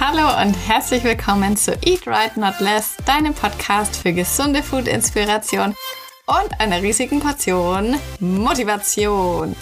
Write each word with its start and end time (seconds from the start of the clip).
Hallo 0.00 0.40
und 0.42 0.54
herzlich 0.54 1.04
willkommen 1.04 1.58
zu 1.58 1.72
Eat 1.84 2.06
Right 2.06 2.34
Not 2.38 2.58
Less, 2.60 2.96
deinem 3.04 3.34
Podcast 3.34 3.96
für 3.96 4.14
gesunde 4.14 4.62
Food-Inspiration 4.62 5.74
und 6.24 6.58
einer 6.58 6.80
riesigen 6.80 7.20
Portion 7.20 7.96
Motivation. 8.18 9.54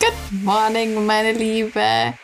Good 0.00 0.42
morning, 0.42 1.06
meine 1.06 1.30
Liebe. 1.30 2.14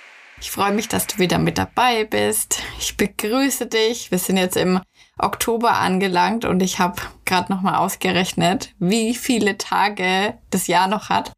Ich 0.41 0.51
freue 0.51 0.73
mich, 0.73 0.89
dass 0.89 1.07
du 1.07 1.19
wieder 1.19 1.39
mit 1.39 1.57
dabei 1.57 2.03
bist. 2.03 2.65
Ich 2.81 2.97
begrüße 2.97 3.67
dich. 3.67 4.11
Wir 4.11 4.19
sind 4.19 4.37
jetzt 4.37 4.57
im 4.57 4.81
Oktober 5.19 5.75
angelangt 5.75 6.45
und 6.45 6.61
ich 6.61 6.81
habe 6.81 7.01
gerade 7.25 7.53
nochmal 7.53 7.77
ausgerechnet, 7.77 8.75
wie 8.81 9.15
viele 9.15 9.57
Tage 9.57 10.37
das 10.51 10.67
Jahr 10.67 10.89
noch 10.89 11.11
hat. 11.11 11.31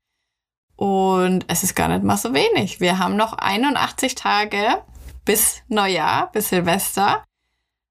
Und 0.77 1.45
es 1.49 1.63
ist 1.63 1.75
gar 1.75 1.89
nicht 1.89 2.03
mal 2.03 2.17
so 2.17 2.33
wenig. 2.33 2.81
Wir 2.81 2.99
haben 2.99 3.15
noch 3.15 3.35
81 3.35 4.15
Tage 4.15 4.83
bis 5.25 5.63
Neujahr, 5.69 6.31
bis 6.33 6.49
Silvester. 6.49 7.25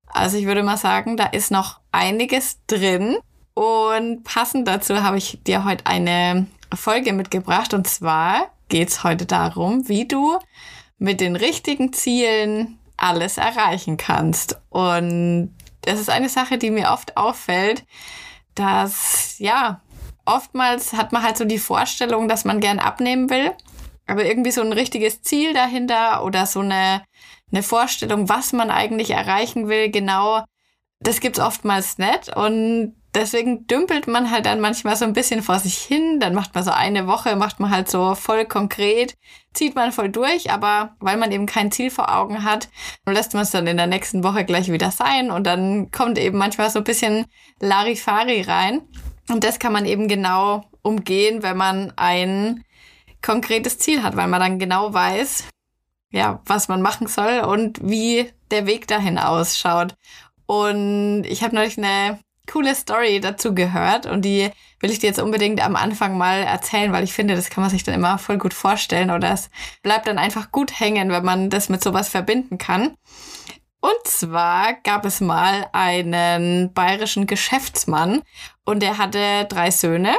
Also 0.07 0.37
ich 0.37 0.45
würde 0.45 0.63
mal 0.63 0.77
sagen, 0.77 1.17
da 1.17 1.25
ist 1.25 1.51
noch 1.51 1.79
einiges 1.91 2.59
drin. 2.67 3.17
Und 3.53 4.23
passend 4.23 4.67
dazu 4.67 5.03
habe 5.03 5.17
ich 5.17 5.43
dir 5.43 5.65
heute 5.65 5.85
eine 5.85 6.47
Folge 6.73 7.13
mitgebracht. 7.13 7.73
Und 7.73 7.87
zwar 7.87 8.47
geht 8.69 8.89
es 8.89 9.03
heute 9.03 9.25
darum, 9.25 9.87
wie 9.87 10.07
du 10.07 10.39
mit 10.97 11.21
den 11.21 11.35
richtigen 11.35 11.93
Zielen 11.93 12.79
alles 12.97 13.37
erreichen 13.37 13.97
kannst. 13.97 14.59
Und 14.69 15.55
das 15.81 15.99
ist 15.99 16.09
eine 16.09 16.29
Sache, 16.29 16.57
die 16.57 16.71
mir 16.71 16.91
oft 16.91 17.17
auffällt, 17.17 17.85
dass, 18.55 19.35
ja, 19.39 19.81
oftmals 20.25 20.93
hat 20.93 21.11
man 21.11 21.23
halt 21.23 21.37
so 21.37 21.45
die 21.45 21.59
Vorstellung, 21.59 22.27
dass 22.27 22.45
man 22.45 22.59
gern 22.59 22.79
abnehmen 22.79 23.29
will, 23.29 23.53
aber 24.09 24.25
irgendwie 24.25 24.51
so 24.51 24.61
ein 24.61 24.73
richtiges 24.73 25.21
Ziel 25.21 25.53
dahinter 25.53 26.23
oder 26.23 26.45
so 26.45 26.59
eine, 26.61 27.03
eine 27.51 27.63
Vorstellung, 27.63 28.29
was 28.29 28.53
man 28.53 28.71
eigentlich 28.71 29.11
erreichen 29.11 29.67
will, 29.67 29.89
genau, 29.89 30.43
das 30.99 31.19
gibt's 31.21 31.39
oftmals 31.39 31.97
nicht. 31.97 32.35
Und 32.35 32.95
deswegen 33.13 33.67
dümpelt 33.67 34.07
man 34.07 34.31
halt 34.31 34.45
dann 34.45 34.59
manchmal 34.59 34.95
so 34.95 35.05
ein 35.05 35.13
bisschen 35.13 35.41
vor 35.41 35.59
sich 35.59 35.77
hin. 35.77 36.19
Dann 36.19 36.33
macht 36.33 36.53
man 36.53 36.63
so 36.63 36.71
eine 36.71 37.07
Woche, 37.07 37.35
macht 37.35 37.59
man 37.59 37.71
halt 37.71 37.89
so 37.89 38.15
voll 38.15 38.45
konkret, 38.45 39.15
zieht 39.53 39.75
man 39.75 39.91
voll 39.91 40.09
durch, 40.09 40.51
aber 40.51 40.95
weil 40.99 41.17
man 41.17 41.31
eben 41.31 41.45
kein 41.45 41.71
Ziel 41.71 41.89
vor 41.89 42.13
Augen 42.15 42.43
hat, 42.43 42.69
lässt 43.07 43.33
man 43.33 43.43
es 43.43 43.51
dann 43.51 43.67
in 43.67 43.77
der 43.77 43.87
nächsten 43.87 44.23
Woche 44.23 44.45
gleich 44.45 44.71
wieder 44.71 44.91
sein 44.91 45.31
und 45.31 45.45
dann 45.45 45.91
kommt 45.91 46.17
eben 46.17 46.37
manchmal 46.37 46.69
so 46.69 46.79
ein 46.79 46.85
bisschen 46.85 47.25
Larifari 47.59 48.41
rein. 48.41 48.81
Und 49.29 49.43
das 49.43 49.59
kann 49.59 49.73
man 49.73 49.85
eben 49.85 50.07
genau 50.07 50.63
umgehen, 50.81 51.43
wenn 51.43 51.57
man 51.57 51.93
ein 51.95 52.63
konkretes 53.21 53.77
Ziel 53.77 54.03
hat, 54.03 54.15
weil 54.15 54.27
man 54.27 54.39
dann 54.39 54.59
genau 54.59 54.93
weiß, 54.93 55.45
ja, 56.11 56.41
was 56.45 56.67
man 56.67 56.81
machen 56.81 57.07
soll 57.07 57.41
und 57.41 57.79
wie 57.81 58.31
der 58.51 58.65
Weg 58.65 58.87
dahin 58.87 59.17
ausschaut. 59.17 59.95
Und 60.45 61.23
ich 61.25 61.43
habe 61.43 61.55
neulich 61.55 61.77
eine 61.77 62.19
coole 62.49 62.73
Story 62.73 63.19
dazu 63.19 63.53
gehört 63.53 64.07
und 64.07 64.23
die 64.23 64.49
will 64.79 64.91
ich 64.91 64.99
dir 64.99 65.07
jetzt 65.07 65.19
unbedingt 65.21 65.63
am 65.63 65.75
Anfang 65.75 66.17
mal 66.17 66.39
erzählen, 66.39 66.91
weil 66.91 67.03
ich 67.03 67.13
finde, 67.13 67.35
das 67.35 67.49
kann 67.49 67.61
man 67.61 67.69
sich 67.69 67.83
dann 67.83 67.93
immer 67.93 68.17
voll 68.17 68.37
gut 68.37 68.53
vorstellen 68.53 69.11
oder 69.11 69.31
es 69.31 69.49
bleibt 69.83 70.07
dann 70.07 70.17
einfach 70.17 70.51
gut 70.51 70.79
hängen, 70.79 71.11
wenn 71.11 71.23
man 71.23 71.49
das 71.49 71.69
mit 71.69 71.83
sowas 71.83 72.09
verbinden 72.09 72.57
kann. 72.57 72.95
Und 73.81 74.07
zwar 74.07 74.73
gab 74.73 75.05
es 75.05 75.21
mal 75.21 75.67
einen 75.71 76.73
bayerischen 76.73 77.27
Geschäftsmann 77.27 78.23
und 78.65 78.81
der 78.81 78.97
hatte 78.97 79.45
drei 79.47 79.71
Söhne. 79.71 80.15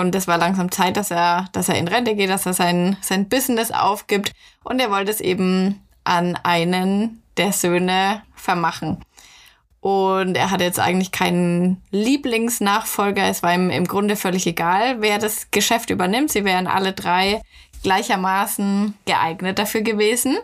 Und 0.00 0.14
es 0.14 0.26
war 0.26 0.38
langsam 0.38 0.72
Zeit, 0.72 0.96
dass 0.96 1.10
er, 1.10 1.44
dass 1.52 1.68
er 1.68 1.76
in 1.76 1.86
Rente 1.86 2.14
geht, 2.14 2.30
dass 2.30 2.46
er 2.46 2.54
sein, 2.54 2.96
sein 3.02 3.28
Business 3.28 3.70
aufgibt. 3.70 4.32
Und 4.64 4.80
er 4.80 4.90
wollte 4.90 5.10
es 5.10 5.20
eben 5.20 5.80
an 6.04 6.36
einen 6.42 7.22
der 7.36 7.52
Söhne 7.52 8.22
vermachen. 8.34 9.04
Und 9.80 10.36
er 10.36 10.50
hatte 10.50 10.64
jetzt 10.64 10.80
eigentlich 10.80 11.12
keinen 11.12 11.82
Lieblingsnachfolger. 11.90 13.24
Es 13.24 13.42
war 13.42 13.54
ihm 13.54 13.68
im 13.68 13.86
Grunde 13.86 14.16
völlig 14.16 14.46
egal, 14.46 15.02
wer 15.02 15.18
das 15.18 15.50
Geschäft 15.50 15.90
übernimmt. 15.90 16.32
Sie 16.32 16.44
wären 16.44 16.66
alle 16.66 16.92
drei 16.92 17.42
gleichermaßen 17.82 18.94
geeignet 19.04 19.58
dafür 19.58 19.82
gewesen. 19.82 20.38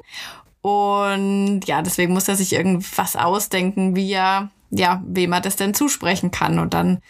Und 0.61 1.62
ja, 1.66 1.81
deswegen 1.81 2.12
muss 2.12 2.28
er 2.28 2.37
sich 2.37 2.53
irgendwas 2.53 3.16
ausdenken, 3.16 3.97
wie 3.97 4.12
er, 4.12 4.50
ja, 4.71 5.03
wem 5.06 5.32
er 5.32 5.41
das 5.41 5.56
denn 5.56 5.75
zusprechen 5.75 6.31
kann. 6.31 6.59
Und 6.59 6.75
dann 6.75 7.00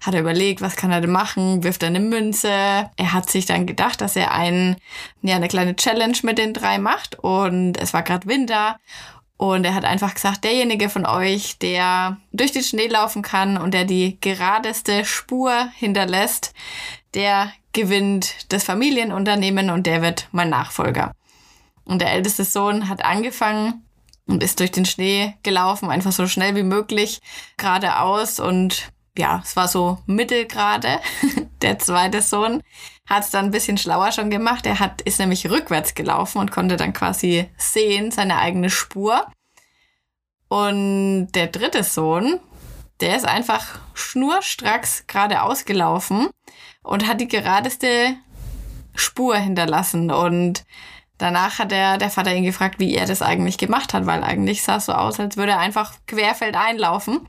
hat 0.00 0.14
er 0.14 0.20
überlegt, 0.20 0.60
was 0.60 0.76
kann 0.76 0.90
er 0.90 1.00
denn 1.00 1.10
machen? 1.10 1.62
Wirft 1.62 1.82
er 1.82 1.88
eine 1.88 2.00
Münze? 2.00 2.48
Er 2.48 3.12
hat 3.12 3.30
sich 3.30 3.46
dann 3.46 3.66
gedacht, 3.66 4.00
dass 4.00 4.16
er 4.16 4.32
ein, 4.32 4.76
ja, 5.22 5.36
eine 5.36 5.48
kleine 5.48 5.76
Challenge 5.76 6.16
mit 6.22 6.38
den 6.38 6.52
drei 6.52 6.78
macht. 6.78 7.18
Und 7.18 7.78
es 7.78 7.92
war 7.94 8.02
gerade 8.02 8.26
Winter. 8.26 8.78
Und 9.38 9.64
er 9.64 9.74
hat 9.74 9.84
einfach 9.84 10.14
gesagt, 10.14 10.44
derjenige 10.44 10.88
von 10.88 11.04
euch, 11.04 11.58
der 11.58 12.16
durch 12.32 12.52
den 12.52 12.62
Schnee 12.62 12.86
laufen 12.86 13.22
kann 13.22 13.58
und 13.58 13.74
der 13.74 13.84
die 13.84 14.18
geradeste 14.20 15.04
Spur 15.04 15.68
hinterlässt, 15.76 16.54
der 17.12 17.52
gewinnt 17.72 18.50
das 18.50 18.64
Familienunternehmen 18.64 19.68
und 19.68 19.86
der 19.86 20.00
wird 20.00 20.28
mein 20.32 20.48
Nachfolger. 20.48 21.12
Und 21.84 22.00
der 22.00 22.12
älteste 22.12 22.44
Sohn 22.44 22.88
hat 22.88 23.04
angefangen 23.04 23.85
und 24.26 24.42
ist 24.42 24.60
durch 24.60 24.72
den 24.72 24.84
Schnee 24.84 25.34
gelaufen, 25.42 25.90
einfach 25.90 26.12
so 26.12 26.26
schnell 26.26 26.54
wie 26.56 26.62
möglich, 26.62 27.20
geradeaus 27.56 28.40
und 28.40 28.92
ja, 29.18 29.40
es 29.42 29.56
war 29.56 29.68
so 29.68 29.98
mittelgrade. 30.06 31.00
der 31.62 31.78
zweite 31.78 32.20
Sohn 32.22 32.62
hat 33.06 33.24
es 33.24 33.30
dann 33.30 33.46
ein 33.46 33.50
bisschen 33.50 33.78
schlauer 33.78 34.12
schon 34.12 34.30
gemacht. 34.30 34.66
Er 34.66 34.78
hat, 34.78 35.00
ist 35.02 35.18
nämlich 35.18 35.48
rückwärts 35.48 35.94
gelaufen 35.94 36.38
und 36.38 36.50
konnte 36.50 36.76
dann 36.76 36.92
quasi 36.92 37.48
sehen, 37.56 38.10
seine 38.10 38.38
eigene 38.38 38.68
Spur. 38.68 39.26
Und 40.48 41.28
der 41.32 41.46
dritte 41.46 41.82
Sohn, 41.82 42.40
der 43.00 43.16
ist 43.16 43.24
einfach 43.24 43.78
schnurstracks 43.94 45.06
geradeaus 45.06 45.64
gelaufen 45.64 46.28
und 46.82 47.06
hat 47.06 47.20
die 47.20 47.28
geradeste 47.28 48.16
Spur 48.94 49.36
hinterlassen. 49.36 50.10
Und 50.10 50.64
danach 51.18 51.58
hat 51.58 51.70
der, 51.70 51.98
der 51.98 52.10
Vater 52.10 52.34
ihn 52.34 52.44
gefragt, 52.44 52.78
wie 52.78 52.94
er 52.94 53.06
das 53.06 53.22
eigentlich 53.22 53.58
gemacht 53.58 53.94
hat, 53.94 54.06
weil 54.06 54.22
eigentlich 54.22 54.62
sah 54.62 54.76
es 54.76 54.86
so 54.86 54.92
aus, 54.92 55.20
als 55.20 55.36
würde 55.36 55.52
er 55.52 55.58
einfach 55.58 55.94
querfeld 56.06 56.56
einlaufen. 56.56 57.28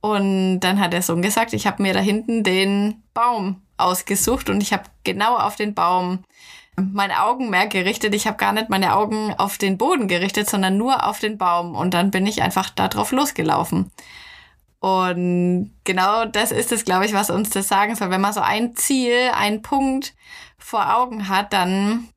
Und 0.00 0.60
dann 0.60 0.80
hat 0.80 0.92
der 0.92 1.02
Sohn 1.02 1.22
gesagt, 1.22 1.52
ich 1.52 1.66
habe 1.66 1.82
mir 1.82 1.92
da 1.92 2.00
hinten 2.00 2.44
den 2.44 3.02
Baum 3.14 3.62
ausgesucht 3.76 4.48
und 4.48 4.62
ich 4.62 4.72
habe 4.72 4.84
genau 5.04 5.36
auf 5.36 5.56
den 5.56 5.74
Baum 5.74 6.24
mein 6.76 7.10
Augenmerk 7.10 7.70
gerichtet. 7.70 8.14
Ich 8.14 8.26
habe 8.26 8.36
gar 8.36 8.52
nicht 8.52 8.68
meine 8.68 8.94
Augen 8.94 9.34
auf 9.38 9.58
den 9.58 9.78
Boden 9.78 10.08
gerichtet, 10.08 10.48
sondern 10.48 10.76
nur 10.76 11.06
auf 11.06 11.18
den 11.18 11.38
Baum. 11.38 11.74
Und 11.74 11.94
dann 11.94 12.10
bin 12.10 12.26
ich 12.26 12.42
einfach 12.42 12.70
da 12.70 12.88
drauf 12.88 13.12
losgelaufen. 13.12 13.90
Und 14.78 15.74
genau 15.84 16.26
das 16.26 16.52
ist 16.52 16.72
es, 16.72 16.84
glaube 16.84 17.06
ich, 17.06 17.14
was 17.14 17.30
uns 17.30 17.50
das 17.50 17.68
sagen 17.68 17.96
soll. 17.96 18.10
Wenn 18.10 18.20
man 18.20 18.34
so 18.34 18.40
ein 18.40 18.76
Ziel, 18.76 19.30
einen 19.34 19.62
Punkt 19.62 20.14
vor 20.58 20.94
Augen 20.96 21.28
hat, 21.28 21.52
dann 21.52 22.08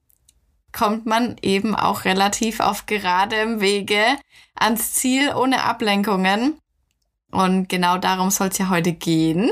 kommt 0.71 1.05
man 1.05 1.37
eben 1.41 1.75
auch 1.75 2.05
relativ 2.05 2.59
auf 2.59 2.85
geradem 2.85 3.61
Wege 3.61 4.03
ans 4.55 4.93
Ziel 4.93 5.33
ohne 5.33 5.63
Ablenkungen. 5.63 6.59
Und 7.31 7.69
genau 7.69 7.97
darum 7.97 8.31
soll 8.31 8.47
es 8.47 8.57
ja 8.57 8.69
heute 8.69 8.93
gehen, 8.93 9.51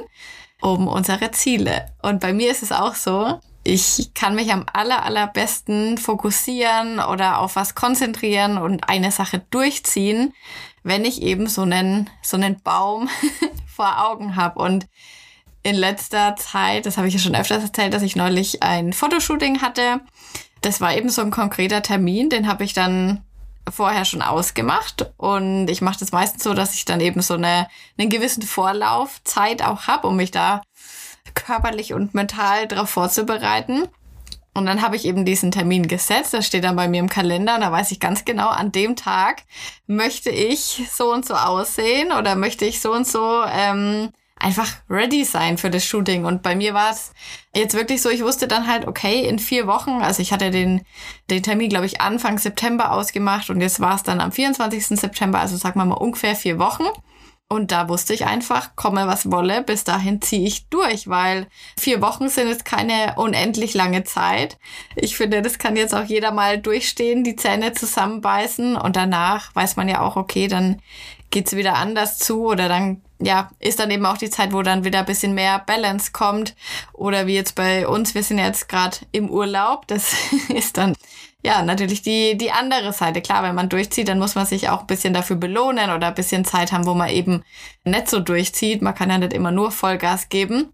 um 0.61 0.87
unsere 0.87 1.31
Ziele. 1.31 1.93
Und 2.01 2.19
bei 2.19 2.33
mir 2.33 2.51
ist 2.51 2.63
es 2.63 2.71
auch 2.71 2.95
so, 2.95 3.39
ich 3.63 4.13
kann 4.13 4.35
mich 4.35 4.53
am 4.53 4.65
aller, 4.71 5.03
allerbesten 5.03 5.97
fokussieren 5.97 6.99
oder 6.99 7.39
auf 7.39 7.55
was 7.57 7.75
konzentrieren 7.75 8.57
und 8.57 8.89
eine 8.89 9.11
Sache 9.11 9.43
durchziehen, 9.49 10.33
wenn 10.83 11.03
ich 11.03 11.21
eben 11.21 11.47
so 11.47 11.63
einen, 11.63 12.09
so 12.21 12.37
einen 12.37 12.61
Baum 12.61 13.09
vor 13.67 14.05
Augen 14.05 14.37
habe. 14.37 14.59
Und 14.59 14.87
in 15.63 15.75
letzter 15.75 16.37
Zeit, 16.37 16.85
das 16.85 16.97
habe 16.97 17.09
ich 17.09 17.13
ja 17.13 17.19
schon 17.19 17.35
öfters 17.35 17.61
erzählt, 17.61 17.93
dass 17.93 18.03
ich 18.03 18.15
neulich 18.15 18.63
ein 18.63 18.93
Fotoshooting 18.93 19.61
hatte. 19.61 19.99
Das 20.67 20.81
war 20.81 20.93
eben 20.97 21.07
so 21.07 21.21
ein 21.21 21.31
konkreter 21.31 21.81
Termin, 21.81 22.29
den 22.29 22.45
habe 22.45 22.65
ich 22.65 22.73
dann 22.73 23.23
vorher 23.71 24.03
schon 24.03 24.21
ausgemacht. 24.21 25.13
Und 25.15 25.69
ich 25.69 25.81
mache 25.81 25.97
das 25.97 26.11
meistens 26.11 26.43
so, 26.43 26.53
dass 26.53 26.73
ich 26.73 26.83
dann 26.83 26.99
eben 26.99 27.21
so 27.21 27.35
eine, 27.35 27.69
einen 27.97 28.09
gewissen 28.09 28.43
Vorlaufzeit 28.43 29.63
auch 29.63 29.87
habe, 29.87 30.09
um 30.09 30.17
mich 30.17 30.31
da 30.31 30.61
körperlich 31.35 31.93
und 31.93 32.13
mental 32.13 32.67
darauf 32.67 32.89
vorzubereiten. 32.89 33.87
Und 34.53 34.65
dann 34.65 34.81
habe 34.81 34.97
ich 34.97 35.05
eben 35.05 35.23
diesen 35.23 35.51
Termin 35.51 35.87
gesetzt, 35.87 36.33
das 36.33 36.45
steht 36.45 36.65
dann 36.65 36.75
bei 36.75 36.89
mir 36.89 36.99
im 36.99 37.07
Kalender. 37.07 37.55
Und 37.55 37.61
da 37.61 37.71
weiß 37.71 37.91
ich 37.91 38.01
ganz 38.01 38.25
genau, 38.25 38.49
an 38.49 38.73
dem 38.73 38.97
Tag 38.97 39.43
möchte 39.85 40.31
ich 40.31 40.83
so 40.91 41.13
und 41.13 41.25
so 41.25 41.35
aussehen 41.35 42.11
oder 42.11 42.35
möchte 42.35 42.65
ich 42.65 42.81
so 42.81 42.91
und 42.91 43.07
so 43.07 43.41
ähm, 43.49 44.09
einfach 44.39 44.67
ready 44.89 45.23
sein 45.23 45.57
für 45.57 45.69
das 45.69 45.85
Shooting. 45.85 46.25
Und 46.25 46.43
bei 46.43 46.55
mir 46.55 46.73
war 46.73 46.91
es 46.91 47.11
jetzt 47.55 47.75
wirklich 47.75 48.01
so, 48.01 48.09
ich 48.09 48.23
wusste 48.23 48.47
dann 48.47 48.67
halt, 48.67 48.87
okay, 48.87 49.27
in 49.27 49.39
vier 49.39 49.67
Wochen, 49.67 50.01
also 50.01 50.21
ich 50.21 50.31
hatte 50.31 50.51
den, 50.51 50.81
den 51.29 51.43
Termin, 51.43 51.69
glaube 51.69 51.85
ich, 51.85 52.01
Anfang 52.01 52.37
September 52.37 52.91
ausgemacht 52.91 53.49
und 53.49 53.61
jetzt 53.61 53.79
war 53.79 53.95
es 53.95 54.03
dann 54.03 54.19
am 54.19 54.31
24. 54.31 54.87
September, 54.87 55.39
also 55.39 55.57
sagen 55.57 55.79
wir 55.79 55.85
mal 55.85 55.95
ungefähr 55.95 56.35
vier 56.35 56.59
Wochen. 56.59 56.85
Und 57.49 57.71
da 57.71 57.87
wusste 57.87 58.13
ich 58.13 58.25
einfach, 58.25 58.75
komme 58.75 59.07
was 59.07 59.31
wolle, 59.31 59.63
bis 59.63 59.85
dahin 59.85 60.21
ziehe 60.21 60.45
ich 60.45 60.67
durch, 60.67 61.07
weil 61.07 61.47
vier 61.77 62.01
Wochen 62.01 62.27
sind 62.27 62.49
jetzt 62.49 62.65
keine 62.65 63.13
unendlich 63.15 63.73
lange 63.73 64.03
Zeit. 64.03 64.57
Ich 64.95 65.15
finde, 65.15 65.41
das 65.41 65.57
kann 65.57 65.77
jetzt 65.77 65.95
auch 65.95 66.03
jeder 66.03 66.31
mal 66.31 66.57
durchstehen, 66.57 67.23
die 67.23 67.37
Zähne 67.37 67.71
zusammenbeißen 67.71 68.75
und 68.75 68.97
danach 68.97 69.55
weiß 69.55 69.77
man 69.77 69.87
ja 69.87 70.01
auch, 70.01 70.17
okay, 70.17 70.49
dann 70.49 70.81
geht's 71.29 71.55
wieder 71.55 71.75
anders 71.75 72.17
zu 72.17 72.45
oder 72.45 72.67
dann 72.67 73.01
ja, 73.19 73.49
ist 73.59 73.79
dann 73.79 73.89
eben 73.91 74.05
auch 74.05 74.17
die 74.17 74.29
Zeit, 74.29 74.53
wo 74.53 74.61
dann 74.61 74.83
wieder 74.83 74.99
ein 74.99 75.05
bisschen 75.05 75.33
mehr 75.33 75.59
Balance 75.59 76.11
kommt. 76.11 76.55
Oder 76.93 77.25
wie 77.25 77.33
jetzt 77.33 77.55
bei 77.55 77.87
uns, 77.87 78.13
wir 78.13 78.21
sind 78.21 78.37
jetzt 78.37 78.69
gerade 78.69 78.97
im 79.11 79.29
Urlaub. 79.29 79.87
Das 79.87 80.13
ist 80.49 80.77
dann 80.77 80.93
ja 81.47 81.63
natürlich 81.63 82.01
die, 82.01 82.37
die 82.37 82.51
andere 82.51 82.93
Seite. 82.93 83.21
Klar, 83.21 83.41
wenn 83.43 83.55
man 83.55 83.69
durchzieht, 83.69 84.09
dann 84.09 84.19
muss 84.19 84.35
man 84.35 84.45
sich 84.45 84.69
auch 84.69 84.81
ein 84.81 84.87
bisschen 84.87 85.13
dafür 85.13 85.37
belohnen 85.37 85.89
oder 85.89 86.07
ein 86.07 86.15
bisschen 86.15 86.45
Zeit 86.45 86.71
haben, 86.71 86.85
wo 86.85 86.93
man 86.93 87.09
eben 87.09 87.43
nicht 87.85 88.09
so 88.09 88.19
durchzieht. 88.19 88.81
Man 88.81 88.93
kann 88.93 89.09
ja 89.09 89.17
nicht 89.17 89.33
immer 89.33 89.51
nur 89.51 89.71
Vollgas 89.71 90.29
geben. 90.29 90.73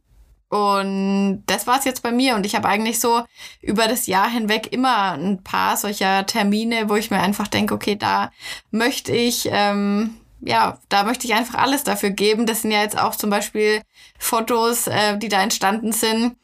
Und 0.50 1.44
das 1.46 1.66
war's 1.68 1.86
jetzt 1.86 2.04
bei 2.04 2.12
mir. 2.12 2.36
Und 2.36 2.46
ich 2.46 2.56
habe 2.56 2.68
eigentlich 2.68 3.00
so 3.00 3.24
über 3.62 3.88
das 3.88 4.08
Jahr 4.08 4.30
hinweg 4.30 4.72
immer 4.72 5.14
ein 5.14 5.44
paar 5.44 5.78
solcher 5.78 6.26
Termine, 6.26 6.90
wo 6.90 6.96
ich 6.96 7.12
mir 7.12 7.20
einfach 7.22 7.48
denke, 7.48 7.74
okay, 7.74 7.96
da 7.96 8.32
möchte 8.72 9.12
ich 9.16 9.50
ähm, 9.52 10.16
ja, 10.46 10.78
da 10.90 11.04
möchte 11.04 11.26
ich 11.26 11.34
einfach 11.34 11.56
alles 11.56 11.84
dafür 11.84 12.10
geben. 12.10 12.46
Das 12.46 12.62
sind 12.62 12.72
ja 12.72 12.82
jetzt 12.82 13.00
auch 13.00 13.16
zum 13.16 13.30
Beispiel 13.30 13.82
Fotos, 14.20 14.88
äh, 14.88 15.18
die 15.18 15.30
da 15.30 15.42
entstanden 15.42 15.94
sind, 15.94 16.36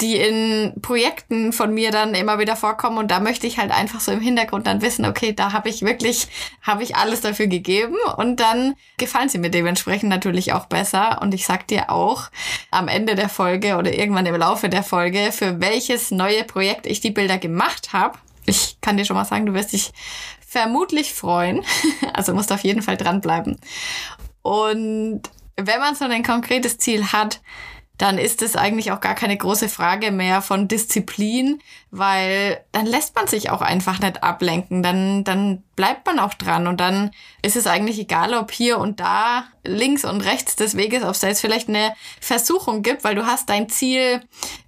die 0.00 0.16
in 0.16 0.74
Projekten 0.82 1.52
von 1.52 1.72
mir 1.72 1.90
dann 1.90 2.14
immer 2.14 2.38
wieder 2.38 2.56
vorkommen. 2.56 2.98
Und 2.98 3.10
da 3.10 3.18
möchte 3.18 3.46
ich 3.46 3.58
halt 3.58 3.70
einfach 3.70 4.00
so 4.00 4.12
im 4.12 4.20
Hintergrund 4.20 4.66
dann 4.66 4.82
wissen, 4.82 5.06
okay, 5.06 5.32
da 5.32 5.52
habe 5.52 5.70
ich 5.70 5.82
wirklich, 5.82 6.28
habe 6.62 6.82
ich 6.82 6.96
alles 6.96 7.22
dafür 7.22 7.46
gegeben. 7.46 7.96
Und 8.16 8.40
dann 8.40 8.74
gefallen 8.98 9.30
sie 9.30 9.38
mir 9.38 9.50
dementsprechend 9.50 10.10
natürlich 10.10 10.52
auch 10.52 10.66
besser. 10.66 11.20
Und 11.22 11.32
ich 11.32 11.46
sag 11.46 11.66
dir 11.66 11.90
auch 11.90 12.30
am 12.70 12.88
Ende 12.88 13.14
der 13.14 13.30
Folge 13.30 13.76
oder 13.76 13.92
irgendwann 13.94 14.26
im 14.26 14.36
Laufe 14.36 14.68
der 14.68 14.82
Folge, 14.82 15.32
für 15.32 15.60
welches 15.60 16.10
neue 16.10 16.44
Projekt 16.44 16.86
ich 16.86 17.00
die 17.00 17.10
Bilder 17.10 17.38
gemacht 17.38 17.94
habe. 17.94 18.18
Ich 18.46 18.80
kann 18.80 18.96
dir 18.96 19.04
schon 19.04 19.16
mal 19.16 19.24
sagen, 19.24 19.46
du 19.46 19.54
wirst 19.54 19.72
dich 19.72 19.92
vermutlich 20.46 21.12
freuen. 21.12 21.64
Also 22.12 22.32
musst 22.32 22.50
auf 22.50 22.64
jeden 22.64 22.80
Fall 22.80 22.96
dranbleiben. 22.96 23.58
Und 24.40 25.22
wenn 25.56 25.80
man 25.80 25.94
so 25.94 26.06
ein 26.06 26.22
konkretes 26.22 26.78
Ziel 26.78 27.12
hat, 27.12 27.40
dann 27.98 28.18
ist 28.18 28.42
es 28.42 28.56
eigentlich 28.56 28.92
auch 28.92 29.00
gar 29.00 29.14
keine 29.14 29.36
große 29.36 29.68
Frage 29.68 30.10
mehr 30.10 30.42
von 30.42 30.68
Disziplin, 30.68 31.60
weil 31.90 32.62
dann 32.72 32.84
lässt 32.84 33.14
man 33.14 33.26
sich 33.26 33.50
auch 33.50 33.62
einfach 33.62 34.00
nicht 34.00 34.22
ablenken. 34.22 34.82
Dann, 34.82 35.24
dann 35.24 35.62
bleibt 35.76 36.04
man 36.06 36.18
auch 36.18 36.34
dran 36.34 36.66
und 36.66 36.78
dann 36.78 37.10
ist 37.40 37.56
es 37.56 37.66
eigentlich 37.66 37.98
egal, 37.98 38.34
ob 38.34 38.50
hier 38.50 38.78
und 38.78 39.00
da 39.00 39.44
links 39.64 40.04
und 40.04 40.20
rechts 40.20 40.56
des 40.56 40.76
Weges, 40.76 41.04
ob 41.04 41.14
es 41.20 41.40
vielleicht 41.40 41.68
eine 41.68 41.94
Versuchung 42.20 42.82
gibt, 42.82 43.02
weil 43.02 43.14
du 43.14 43.26
hast 43.26 43.48
dein 43.48 43.68
Ziel 43.68 44.20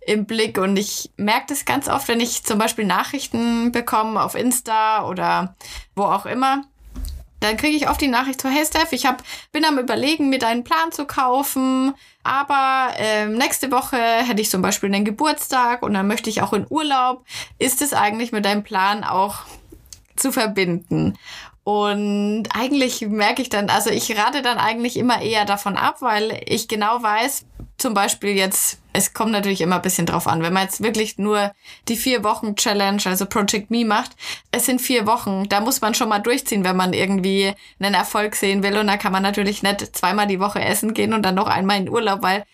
im 0.07 0.25
Blick 0.25 0.57
und 0.57 0.77
ich 0.79 1.11
merke 1.17 1.47
das 1.49 1.67
ganz 1.67 1.89
oft, 1.89 2.09
wenn 2.09 2.21
ich 2.21 2.45
zum 2.45 2.59
Beispiel 2.59 2.87
Nachrichten 2.87 3.73
bekomme 3.73 4.23
auf 4.23 4.35
Insta 4.35 5.07
oder 5.07 5.55
wo 5.95 6.05
auch 6.05 6.25
immer 6.25 6.65
dann 7.41 7.57
kriege 7.57 7.77
ich 7.77 7.89
oft 7.89 8.01
die 8.01 8.09
Nachricht 8.09 8.41
so, 8.41 8.49
hey 8.49 8.65
Steph, 8.65 8.93
ich 8.93 9.07
hab, 9.07 9.23
bin 9.53 9.65
am 9.65 9.79
überlegen, 9.79 10.29
mir 10.29 10.39
deinen 10.39 10.65
Plan 10.65 10.93
zu 10.93 11.05
kaufen, 11.05 11.95
aber 12.23 12.95
ähm, 12.97 13.35
nächste 13.35 13.71
Woche 13.71 13.97
hätte 13.97 14.43
ich 14.43 14.51
zum 14.51 14.63
Beispiel 14.63 14.93
einen 14.93 15.05
Geburtstag 15.05 15.83
und 15.83 15.95
dann 15.95 16.07
möchte 16.07 16.31
ich 16.31 16.43
auch 16.43 16.53
in 16.53 16.67
Urlaub. 16.69 17.25
Ist 17.59 17.83
es 17.83 17.93
eigentlich 17.93 18.33
mit 18.33 18.45
deinem 18.45 18.65
Plan 18.65 19.05
auch 19.05 19.45
zu 20.17 20.33
verbinden? 20.33 21.17
Und 21.65 22.45
eigentlich 22.55 23.03
merke 23.03 23.43
ich 23.43 23.51
dann, 23.51 23.69
also 23.69 23.91
ich 23.91 24.17
rate 24.17 24.41
dann 24.41 24.57
eigentlich 24.57 24.97
immer 24.97 25.21
eher 25.21 25.45
davon 25.45 25.77
ab, 25.77 25.97
weil 26.01 26.41
ich 26.47 26.67
genau 26.67 27.03
weiß, 27.03 27.45
zum 27.79 27.95
Beispiel 27.95 28.31
jetzt, 28.31 28.81
es 28.93 29.15
kommt 29.15 29.31
natürlich 29.31 29.61
immer 29.61 29.77
ein 29.77 29.83
bisschen 29.83 30.05
drauf 30.05 30.27
an, 30.27 30.43
wenn 30.43 30.53
man 30.53 30.65
jetzt 30.65 30.83
wirklich 30.83 31.17
nur 31.17 31.53
die 31.87 31.97
vier 31.97 32.25
Wochen 32.25 32.57
Challenge, 32.57 33.01
also 33.05 33.25
Project 33.27 33.71
Me 33.71 33.85
macht, 33.85 34.17
es 34.51 34.67
sind 34.67 34.81
vier 34.81 35.07
Wochen, 35.07 35.49
da 35.49 35.61
muss 35.61 35.81
man 35.81 35.95
schon 35.95 36.09
mal 36.09 36.19
durchziehen, 36.19 36.65
wenn 36.65 36.77
man 36.77 36.93
irgendwie 36.93 37.55
einen 37.79 37.95
Erfolg 37.95 38.35
sehen 38.35 38.65
will. 38.65 38.77
Und 38.77 38.89
da 38.89 38.97
kann 38.97 39.13
man 39.13 39.23
natürlich 39.23 39.63
nicht 39.63 39.97
zweimal 39.97 40.27
die 40.27 40.41
Woche 40.41 40.61
essen 40.61 40.93
gehen 40.93 41.15
und 41.15 41.23
dann 41.23 41.37
noch 41.37 41.47
einmal 41.47 41.79
in 41.79 41.89
Urlaub, 41.89 42.23
weil 42.23 42.45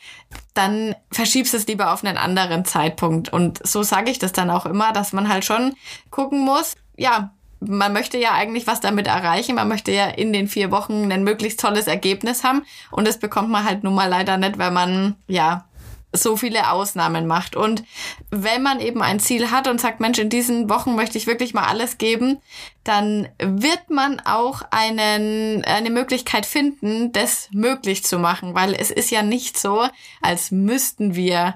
dann 0.53 0.95
verschiebst 1.11 1.55
es 1.55 1.67
lieber 1.67 1.93
auf 1.93 2.05
einen 2.05 2.19
anderen 2.19 2.67
Zeitpunkt. 2.67 3.33
Und 3.33 3.67
so 3.67 3.83
sage 3.83 4.11
ich 4.11 4.19
das 4.19 4.33
dann 4.33 4.51
auch 4.51 4.67
immer, 4.67 4.93
dass 4.93 5.15
man 5.15 5.31
halt 5.31 5.47
schon 5.47 5.75
gucken 6.11 6.41
muss, 6.41 6.75
ja, 6.97 7.33
man 7.61 7.93
möchte 7.93 8.19
ja 8.19 8.33
eigentlich 8.33 8.67
was 8.67 8.81
damit 8.81 9.07
erreichen. 9.07 9.55
Man 9.55 9.69
möchte 9.69 9.93
ja 9.93 10.07
in 10.07 10.33
den 10.33 10.49
vier 10.49 10.71
Wochen 10.71 11.11
ein 11.11 11.25
möglichst 11.25 11.61
tolles 11.61 11.87
Ergebnis 11.87 12.45
haben. 12.45 12.63
Und 12.91 13.07
das 13.07 13.19
bekommt 13.19 13.51
man 13.51 13.65
halt 13.65 13.85
nun 13.85 13.95
mal 13.95 14.09
leider 14.09 14.37
nicht, 14.37 14.59
weil 14.59 14.71
man, 14.71 15.17
ja, 15.27 15.67
so 16.17 16.37
viele 16.37 16.71
Ausnahmen 16.71 17.27
macht. 17.27 17.57
Und 17.57 17.85
wenn 18.31 18.63
man 18.63 18.81
eben 18.81 19.03
ein 19.03 19.21
Ziel 19.21 19.51
hat 19.51 19.69
und 19.69 19.81
sagt, 19.81 20.01
Mensch, 20.01 20.19
in 20.19 20.31
diesen 20.31 20.71
Wochen 20.71 20.95
möchte 20.95 21.19
ich 21.19 21.27
wirklich 21.27 21.55
mal 21.55 21.67
alles 21.67 21.99
geben, 21.99 22.39
dann 22.85 23.29
wird 23.39 23.91
man 23.91 24.21
auch 24.21 24.63
einen, 24.71 25.65
eine 25.65 25.91
Möglichkeit 25.91 26.47
finden, 26.47 27.13
das 27.13 27.49
möglich 27.53 28.05
zu 28.05 28.19
machen, 28.19 28.55
weil 28.55 28.75
es 28.75 28.91
ist 28.91 29.11
ja 29.11 29.23
nicht 29.23 29.59
so, 29.59 29.87
als 30.23 30.51
müssten 30.51 31.15
wir 31.15 31.55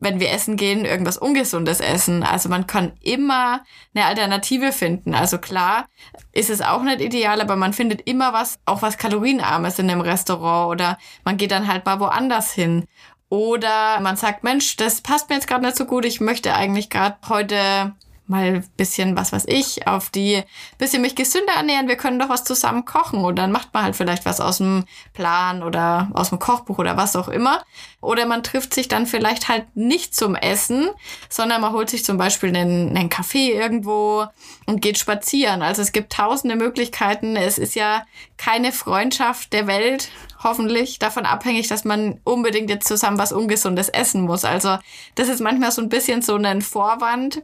wenn 0.00 0.20
wir 0.20 0.30
essen 0.30 0.56
gehen, 0.56 0.84
irgendwas 0.84 1.18
Ungesundes 1.18 1.80
essen. 1.80 2.22
Also 2.22 2.48
man 2.48 2.66
kann 2.66 2.92
immer 3.00 3.64
eine 3.94 4.04
Alternative 4.04 4.72
finden. 4.72 5.14
Also 5.14 5.38
klar 5.38 5.86
ist 6.32 6.50
es 6.50 6.60
auch 6.60 6.82
nicht 6.82 7.00
ideal, 7.00 7.40
aber 7.40 7.56
man 7.56 7.72
findet 7.72 8.02
immer 8.02 8.32
was, 8.32 8.60
auch 8.64 8.82
was 8.82 8.98
Kalorienarmes 8.98 9.78
in 9.78 9.90
einem 9.90 10.00
Restaurant 10.00 10.70
oder 10.70 10.98
man 11.24 11.36
geht 11.36 11.50
dann 11.50 11.66
halt 11.66 11.84
mal 11.84 12.00
woanders 12.00 12.52
hin. 12.52 12.86
Oder 13.30 14.00
man 14.00 14.16
sagt, 14.16 14.42
Mensch, 14.42 14.76
das 14.76 15.02
passt 15.02 15.28
mir 15.28 15.34
jetzt 15.34 15.48
gerade 15.48 15.64
nicht 15.64 15.76
so 15.76 15.84
gut. 15.84 16.04
Ich 16.04 16.20
möchte 16.20 16.54
eigentlich 16.54 16.88
gerade 16.88 17.16
heute 17.28 17.94
mal 18.28 18.62
bisschen, 18.76 19.16
was 19.16 19.32
weiß 19.32 19.44
ich, 19.46 19.86
auf 19.86 20.10
die 20.10 20.42
bisschen 20.78 21.02
mich 21.02 21.14
gesünder 21.14 21.54
ernähren, 21.54 21.88
wir 21.88 21.96
können 21.96 22.18
doch 22.18 22.28
was 22.28 22.44
zusammen 22.44 22.84
kochen 22.84 23.24
und 23.24 23.36
dann 23.36 23.52
macht 23.52 23.72
man 23.74 23.84
halt 23.84 23.96
vielleicht 23.96 24.24
was 24.24 24.40
aus 24.40 24.58
dem 24.58 24.84
Plan 25.14 25.62
oder 25.62 26.10
aus 26.14 26.28
dem 26.30 26.38
Kochbuch 26.38 26.78
oder 26.78 26.96
was 26.96 27.16
auch 27.16 27.28
immer. 27.28 27.62
Oder 28.00 28.26
man 28.26 28.44
trifft 28.44 28.74
sich 28.74 28.86
dann 28.86 29.06
vielleicht 29.06 29.48
halt 29.48 29.64
nicht 29.74 30.14
zum 30.14 30.36
Essen, 30.36 30.88
sondern 31.28 31.60
man 31.60 31.72
holt 31.72 31.90
sich 31.90 32.04
zum 32.04 32.16
Beispiel 32.16 32.50
einen, 32.50 32.96
einen 32.96 33.08
Kaffee 33.08 33.50
irgendwo 33.50 34.26
und 34.66 34.80
geht 34.80 34.98
spazieren. 34.98 35.62
Also 35.62 35.82
es 35.82 35.90
gibt 35.90 36.12
tausende 36.12 36.54
Möglichkeiten. 36.54 37.34
Es 37.34 37.58
ist 37.58 37.74
ja 37.74 38.04
keine 38.36 38.70
Freundschaft 38.70 39.52
der 39.52 39.66
Welt, 39.66 40.10
hoffentlich, 40.42 41.00
davon 41.00 41.26
abhängig, 41.26 41.66
dass 41.66 41.84
man 41.84 42.20
unbedingt 42.22 42.70
jetzt 42.70 42.86
zusammen 42.86 43.18
was 43.18 43.32
Ungesundes 43.32 43.88
essen 43.88 44.22
muss. 44.22 44.44
Also 44.44 44.78
das 45.16 45.28
ist 45.28 45.40
manchmal 45.40 45.72
so 45.72 45.82
ein 45.82 45.88
bisschen 45.88 46.22
so 46.22 46.36
ein 46.36 46.62
Vorwand, 46.62 47.42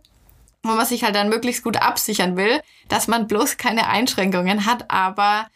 wo 0.65 0.73
man 0.73 0.87
sich 0.87 1.05
halt 1.05 1.15
dann 1.15 1.29
möglichst 1.29 1.63
gut 1.63 1.77
absichern 1.77 2.37
will, 2.37 2.61
dass 2.89 3.07
man 3.07 3.29
bloß 3.29 3.59
keine 3.59 3.87
Einschränkungen 3.87 4.67
hat, 4.67 4.91
aber 4.91 5.47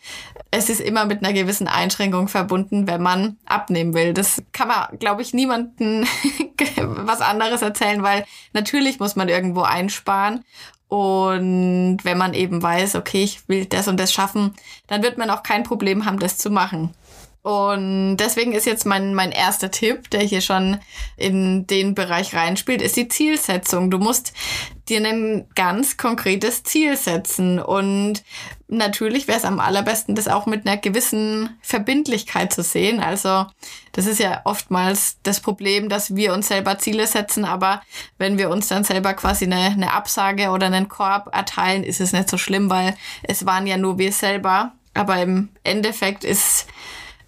es 0.51 0.69
ist 0.69 0.81
immer 0.81 1.07
mit 1.07 1.25
einer 1.25 1.33
gewissen 1.33 1.67
Einschränkung 1.67 2.29
verbunden, 2.29 2.87
wenn 2.87 3.03
man 3.03 3.39
abnehmen 3.47 3.95
will. 3.95 4.13
Das 4.13 4.43
kann 4.53 4.69
man, 4.69 4.99
glaube 4.99 5.23
ich, 5.23 5.35
niemanden 5.35 6.07
was 6.77 7.23
anderes 7.23 7.63
erzählen, 7.63 8.03
weil 8.03 8.27
natürlich 8.53 9.01
muss 9.01 9.17
man 9.17 9.29
irgendwo 9.29 9.63
einsparen. 9.63 10.45
Und 10.89 11.99
wenn 12.03 12.17
man 12.17 12.33
eben 12.33 12.63
weiß, 12.63 12.95
okay, 12.95 13.23
ich 13.23 13.47
will 13.49 13.67
das 13.67 13.89
und 13.89 13.99
das 13.99 14.13
schaffen, 14.13 14.55
dann 14.87 15.03
wird 15.03 15.19
man 15.19 15.29
auch 15.31 15.43
kein 15.43 15.63
Problem 15.63 16.07
haben, 16.07 16.19
das 16.19 16.39
zu 16.39 16.51
machen. 16.51 16.95
Und 17.49 18.19
deswegen 18.19 18.53
ist 18.53 18.67
jetzt 18.67 18.85
mein, 18.85 19.15
mein 19.15 19.33
erster 19.33 19.71
Tipp, 19.71 20.11
der 20.11 20.21
hier 20.21 20.43
schon 20.43 20.81
in 21.17 21.67
den 21.67 21.95
Bereich 21.95 22.35
reinspielt, 22.35 22.83
ist 22.83 22.97
die 22.97 23.09
Zielsetzung. 23.09 23.91
Du 23.91 23.97
musst 23.97 24.35
dir 24.91 25.03
ein 25.03 25.49
ganz 25.55 25.97
konkretes 25.97 26.63
Ziel 26.63 26.95
setzen. 26.99 27.59
Und 27.59 28.23
natürlich 28.69 29.29
wäre 29.29 29.39
es 29.39 29.47
am 29.47 29.61
allerbesten, 29.61 30.15
das 30.15 30.29
auch 30.29 30.45
mit 30.45 30.67
einer 30.67 30.77
gewissen 30.77 31.57
Verbindlichkeit 31.63 32.53
zu 32.53 32.63
sehen. 32.63 33.01
Also 33.01 33.47
das 33.93 34.05
ist 34.05 34.21
ja 34.21 34.43
oftmals 34.45 35.17
das 35.23 35.41
Problem, 35.41 35.89
dass 35.89 36.15
wir 36.15 36.35
uns 36.35 36.49
selber 36.49 36.77
Ziele 36.77 37.07
setzen, 37.07 37.47
aber 37.47 37.81
wenn 38.19 38.37
wir 38.37 38.51
uns 38.51 38.69
dann 38.69 38.85
selber 38.85 39.15
quasi 39.15 39.47
eine, 39.47 39.71
eine 39.71 39.95
Absage 39.95 40.51
oder 40.51 40.67
einen 40.67 40.89
Korb 40.91 41.35
erteilen, 41.35 41.83
ist 41.83 42.03
es 42.03 42.13
nicht 42.13 42.29
so 42.29 42.37
schlimm, 42.37 42.69
weil 42.69 42.95
es 43.23 43.47
waren 43.47 43.67
ja 43.67 43.79
nur 43.79 43.97
wir 43.97 44.13
selber. 44.13 44.73
Aber 44.93 45.23
im 45.23 45.49
Endeffekt 45.65 46.25
ist 46.25 46.67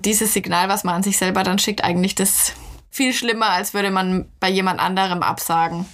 dieses 0.01 0.33
Signal, 0.33 0.69
was 0.69 0.85
man 0.85 0.97
an 0.97 1.03
sich 1.03 1.19
selber 1.19 1.43
dann 1.43 1.59
schickt, 1.59 1.85
eigentlich 1.85 2.15
das 2.15 2.55
viel 2.91 3.13
schlimmer, 3.13 3.51
als 3.51 3.75
würde 3.75 3.91
man 3.91 4.31
bei 4.41 4.51
jemand 4.51 4.81
anderem 4.81 5.23
absagen. 5.23 5.87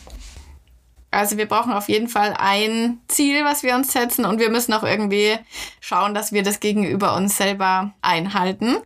Also 1.10 1.38
wir 1.38 1.46
brauchen 1.46 1.72
auf 1.72 1.88
jeden 1.88 2.08
Fall 2.08 2.34
ein 2.38 2.98
Ziel, 3.08 3.44
was 3.44 3.62
wir 3.62 3.74
uns 3.74 3.92
setzen 3.92 4.24
und 4.24 4.38
wir 4.38 4.50
müssen 4.50 4.72
auch 4.72 4.82
irgendwie 4.82 5.36
schauen, 5.80 6.14
dass 6.14 6.32
wir 6.32 6.42
das 6.42 6.60
gegenüber 6.60 7.16
uns 7.16 7.36
selber 7.36 7.94
einhalten. 8.02 8.76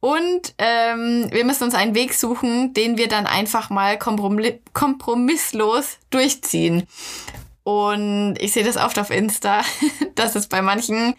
Und 0.00 0.54
ähm, 0.58 1.28
wir 1.30 1.44
müssen 1.44 1.64
uns 1.64 1.74
einen 1.74 1.94
Weg 1.94 2.14
suchen, 2.14 2.74
den 2.74 2.96
wir 2.96 3.08
dann 3.08 3.26
einfach 3.26 3.70
mal 3.70 3.98
kompromisslos 3.98 5.98
durchziehen. 6.10 6.86
Und 7.70 8.34
ich 8.40 8.52
sehe 8.52 8.64
das 8.64 8.76
oft 8.76 8.98
auf 8.98 9.10
Insta, 9.10 9.62
dass 10.16 10.34
es 10.34 10.48
bei 10.48 10.60
manchen 10.60 11.14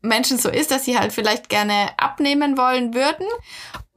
Menschen 0.00 0.38
so 0.38 0.48
ist, 0.48 0.70
dass 0.70 0.86
sie 0.86 0.98
halt 0.98 1.12
vielleicht 1.12 1.50
gerne 1.50 1.90
abnehmen 1.98 2.56
wollen 2.56 2.94
würden. 2.94 3.26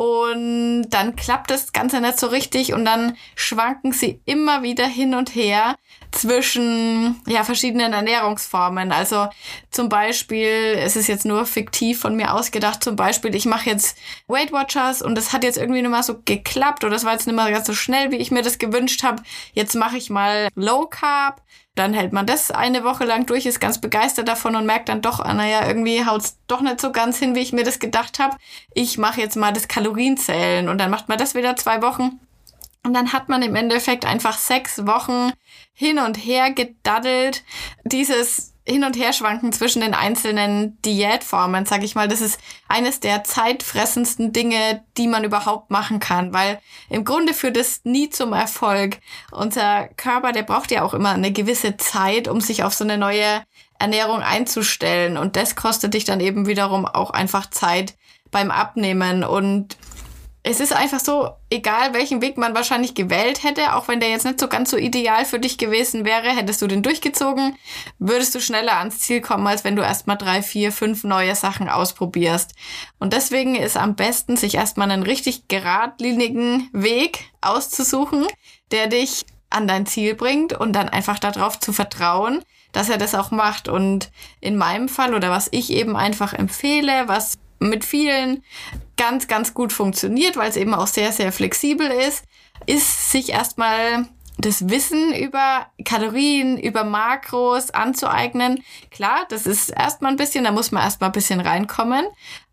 Und 0.03 0.89
dann 0.89 1.15
klappt 1.15 1.49
das 1.49 1.71
Ganze 1.71 2.01
nicht 2.01 2.19
so 2.19 2.27
richtig 2.27 2.73
und 2.73 2.83
dann 2.83 3.15
schwanken 3.35 3.93
sie 3.93 4.19
immer 4.25 4.61
wieder 4.61 4.85
hin 4.85 5.15
und 5.15 5.33
her 5.33 5.77
zwischen 6.11 7.21
ja, 7.25 7.45
verschiedenen 7.45 7.93
Ernährungsformen. 7.93 8.91
Also 8.91 9.29
zum 9.71 9.87
Beispiel, 9.87 10.75
es 10.77 10.97
ist 10.97 11.07
jetzt 11.07 11.23
nur 11.23 11.45
fiktiv 11.45 12.01
von 12.01 12.17
mir 12.17 12.33
ausgedacht, 12.33 12.83
zum 12.83 12.97
Beispiel, 12.97 13.33
ich 13.33 13.45
mache 13.45 13.69
jetzt 13.69 13.97
Weight 14.27 14.51
Watchers 14.51 15.01
und 15.01 15.15
das 15.15 15.31
hat 15.31 15.45
jetzt 15.45 15.57
irgendwie 15.57 15.81
nicht 15.81 15.91
mal 15.91 16.03
so 16.03 16.19
geklappt 16.25 16.83
oder 16.83 16.91
das 16.91 17.05
war 17.05 17.13
jetzt 17.13 17.25
nicht 17.25 17.37
mal 17.37 17.49
ganz 17.53 17.65
so 17.65 17.73
schnell, 17.73 18.11
wie 18.11 18.17
ich 18.17 18.29
mir 18.29 18.41
das 18.41 18.57
gewünscht 18.57 19.03
habe. 19.03 19.23
Jetzt 19.53 19.73
mache 19.73 19.95
ich 19.95 20.09
mal 20.09 20.49
Low 20.53 20.85
Carb 20.87 21.41
dann 21.75 21.93
hält 21.93 22.13
man 22.13 22.27
das 22.27 22.51
eine 22.51 22.83
Woche 22.83 23.03
lang 23.03 23.25
durch, 23.25 23.47
ist 23.47 23.59
ganz 23.59 23.81
begeistert 23.81 24.27
davon 24.27 24.55
und 24.55 24.65
merkt 24.65 24.89
dann 24.89 25.01
doch, 25.01 25.19
ah, 25.19 25.33
naja, 25.33 25.67
irgendwie 25.67 26.05
haut's 26.05 26.37
doch 26.45 26.61
nicht 26.61 26.79
so 26.79 26.91
ganz 26.91 27.17
hin, 27.17 27.33
wie 27.33 27.39
ich 27.39 27.51
mir 27.51 27.63
das 27.63 27.79
gedacht 27.79 28.19
habe. 28.19 28.37
Ich 28.75 28.99
mache 28.99 29.19
jetzt 29.19 29.35
mal 29.35 29.51
das 29.51 29.67
Kalorienzählen 29.93 30.69
und 30.69 30.79
dann 30.79 30.91
macht 30.91 31.09
man 31.09 31.17
das 31.17 31.35
wieder 31.35 31.55
zwei 31.55 31.81
Wochen. 31.81 32.19
Und 32.85 32.93
dann 32.93 33.13
hat 33.13 33.29
man 33.29 33.41
im 33.41 33.55
Endeffekt 33.55 34.05
einfach 34.05 34.37
sechs 34.37 34.85
Wochen 34.85 35.31
hin 35.73 35.99
und 35.99 36.15
her 36.15 36.51
gedaddelt. 36.51 37.43
Dieses 37.85 38.53
hin 38.65 38.83
und 38.83 38.97
her 38.97 39.13
schwanken 39.13 39.53
zwischen 39.53 39.81
den 39.81 39.93
einzelnen 39.93 40.81
Diätformen, 40.81 41.65
sag 41.65 41.83
ich 41.83 41.95
mal, 41.95 42.07
das 42.07 42.21
ist 42.21 42.39
eines 42.67 42.99
der 42.99 43.23
zeitfressendsten 43.23 44.33
Dinge, 44.33 44.83
die 44.97 45.07
man 45.07 45.23
überhaupt 45.23 45.69
machen 45.69 45.99
kann, 45.99 46.33
weil 46.33 46.59
im 46.89 47.03
Grunde 47.03 47.33
führt 47.33 47.57
es 47.57 47.81
nie 47.83 48.09
zum 48.09 48.33
Erfolg. 48.33 48.99
Unser 49.31 49.87
Körper, 49.95 50.31
der 50.31 50.43
braucht 50.43 50.71
ja 50.71 50.83
auch 50.83 50.93
immer 50.93 51.11
eine 51.11 51.31
gewisse 51.31 51.77
Zeit, 51.77 52.27
um 52.27 52.41
sich 52.41 52.63
auf 52.63 52.73
so 52.73 52.83
eine 52.85 52.97
neue 52.97 53.43
Ernährung 53.79 54.21
einzustellen 54.21 55.17
und 55.17 55.35
das 55.35 55.55
kostet 55.55 55.93
dich 55.93 56.05
dann 56.05 56.21
eben 56.21 56.47
wiederum 56.47 56.85
auch 56.85 57.09
einfach 57.09 57.49
Zeit 57.49 57.95
beim 58.33 58.51
Abnehmen 58.51 59.23
und 59.23 59.77
es 60.45 60.59
ist 60.59 60.73
einfach 60.73 60.99
so, 60.99 61.29
egal 61.49 61.93
welchen 61.93 62.21
Weg 62.21 62.37
man 62.37 62.53
wahrscheinlich 62.53 62.95
gewählt 62.95 63.43
hätte, 63.43 63.75
auch 63.75 63.87
wenn 63.87 64.01
der 64.01 64.09
jetzt 64.09 64.25
nicht 64.25 64.41
so 64.41 64.49
ganz 64.49 64.71
so 64.71 64.77
ideal 64.77 65.23
für 65.23 65.39
dich 65.39 65.57
gewesen 65.57 66.03
wäre, 66.03 66.35
hättest 66.35 66.61
du 66.61 66.67
den 66.67 66.83
durchgezogen, 66.83 67.55
würdest 67.97 68.35
du 68.35 68.41
schneller 68.41 68.77
ans 68.77 68.99
Ziel 68.99 69.21
kommen, 69.21 69.47
als 69.47 69.63
wenn 69.63 69.77
du 69.77 69.81
erstmal 69.81 70.17
drei, 70.17 70.41
vier, 70.41 70.73
fünf 70.73 71.05
neue 71.05 71.33
Sachen 71.35 71.69
ausprobierst. 71.69 72.55
Und 72.99 73.13
deswegen 73.13 73.55
ist 73.55 73.77
am 73.77 73.95
besten, 73.95 74.35
sich 74.35 74.55
erstmal 74.55 74.91
einen 74.91 75.03
richtig 75.03 75.47
geradlinigen 75.47 76.69
Weg 76.73 77.31
auszusuchen, 77.39 78.27
der 78.71 78.87
dich 78.87 79.25
an 79.49 79.65
dein 79.65 79.85
Ziel 79.85 80.13
bringt 80.13 80.51
und 80.51 80.73
dann 80.73 80.89
einfach 80.89 81.19
darauf 81.19 81.57
zu 81.57 81.71
vertrauen, 81.71 82.43
dass 82.73 82.89
er 82.89 82.97
das 82.97 83.15
auch 83.15 83.31
macht. 83.31 83.69
Und 83.69 84.11
in 84.41 84.57
meinem 84.57 84.89
Fall 84.89 85.13
oder 85.13 85.29
was 85.29 85.47
ich 85.51 85.71
eben 85.71 85.95
einfach 85.95 86.33
empfehle, 86.33 87.07
was 87.07 87.37
mit 87.69 87.85
vielen 87.85 88.43
ganz, 88.97 89.27
ganz 89.27 89.53
gut 89.53 89.73
funktioniert, 89.73 90.37
weil 90.37 90.49
es 90.49 90.57
eben 90.57 90.73
auch 90.73 90.87
sehr, 90.87 91.11
sehr 91.11 91.31
flexibel 91.31 91.87
ist, 91.87 92.25
ist 92.65 93.11
sich 93.11 93.29
erstmal 93.29 94.07
das 94.37 94.69
Wissen 94.69 95.13
über 95.13 95.67
Kalorien, 95.85 96.57
über 96.57 96.83
Makros 96.83 97.71
anzueignen. 97.71 98.63
Klar, 98.91 99.25
das 99.29 99.45
ist 99.45 99.69
erstmal 99.69 100.11
ein 100.11 100.17
bisschen, 100.17 100.43
da 100.43 100.51
muss 100.51 100.71
man 100.71 100.83
erstmal 100.83 101.09
ein 101.09 101.13
bisschen 101.13 101.39
reinkommen, 101.39 102.05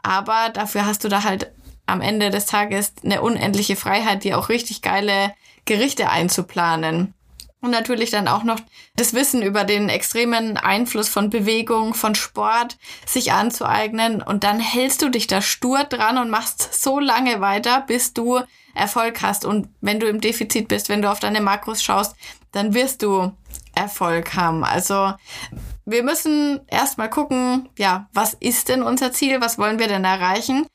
aber 0.02 0.50
dafür 0.52 0.86
hast 0.86 1.04
du 1.04 1.08
da 1.08 1.24
halt 1.24 1.52
am 1.86 2.00
Ende 2.00 2.30
des 2.30 2.46
Tages 2.46 2.92
eine 3.04 3.22
unendliche 3.22 3.76
Freiheit, 3.76 4.24
dir 4.24 4.38
auch 4.38 4.48
richtig 4.48 4.82
geile 4.82 5.34
Gerichte 5.64 6.10
einzuplanen. 6.10 7.14
Und 7.62 7.70
natürlich 7.70 8.10
dann 8.10 8.26
auch 8.26 8.42
noch 8.42 8.58
das 8.96 9.12
Wissen 9.12 9.42
über 9.42 9.64
den 9.64 9.90
extremen 9.90 10.56
Einfluss 10.56 11.10
von 11.10 11.28
Bewegung, 11.28 11.92
von 11.92 12.14
Sport 12.14 12.78
sich 13.04 13.32
anzueignen. 13.32 14.22
Und 14.22 14.44
dann 14.44 14.60
hältst 14.60 15.02
du 15.02 15.10
dich 15.10 15.26
da 15.26 15.42
stur 15.42 15.84
dran 15.84 16.16
und 16.16 16.30
machst 16.30 16.82
so 16.82 16.98
lange 16.98 17.40
weiter, 17.40 17.82
bis 17.86 18.14
du 18.14 18.40
Erfolg 18.74 19.20
hast. 19.20 19.44
Und 19.44 19.68
wenn 19.80 20.00
du 20.00 20.06
im 20.06 20.20
Defizit 20.20 20.68
bist, 20.68 20.88
wenn 20.88 21.02
du 21.02 21.10
auf 21.10 21.20
deine 21.20 21.42
Makros 21.42 21.82
schaust, 21.82 22.16
dann 22.52 22.72
wirst 22.72 23.02
du 23.02 23.32
Erfolg 23.74 24.34
haben. 24.34 24.64
Also 24.64 25.12
wir 25.84 26.02
müssen 26.02 26.60
erstmal 26.66 27.10
gucken, 27.10 27.68
ja, 27.76 28.08
was 28.12 28.34
ist 28.34 28.68
denn 28.68 28.82
unser 28.82 29.12
Ziel? 29.12 29.40
Was 29.40 29.58
wollen 29.58 29.78
wir 29.78 29.88
denn 29.88 30.04
erreichen? 30.04 30.66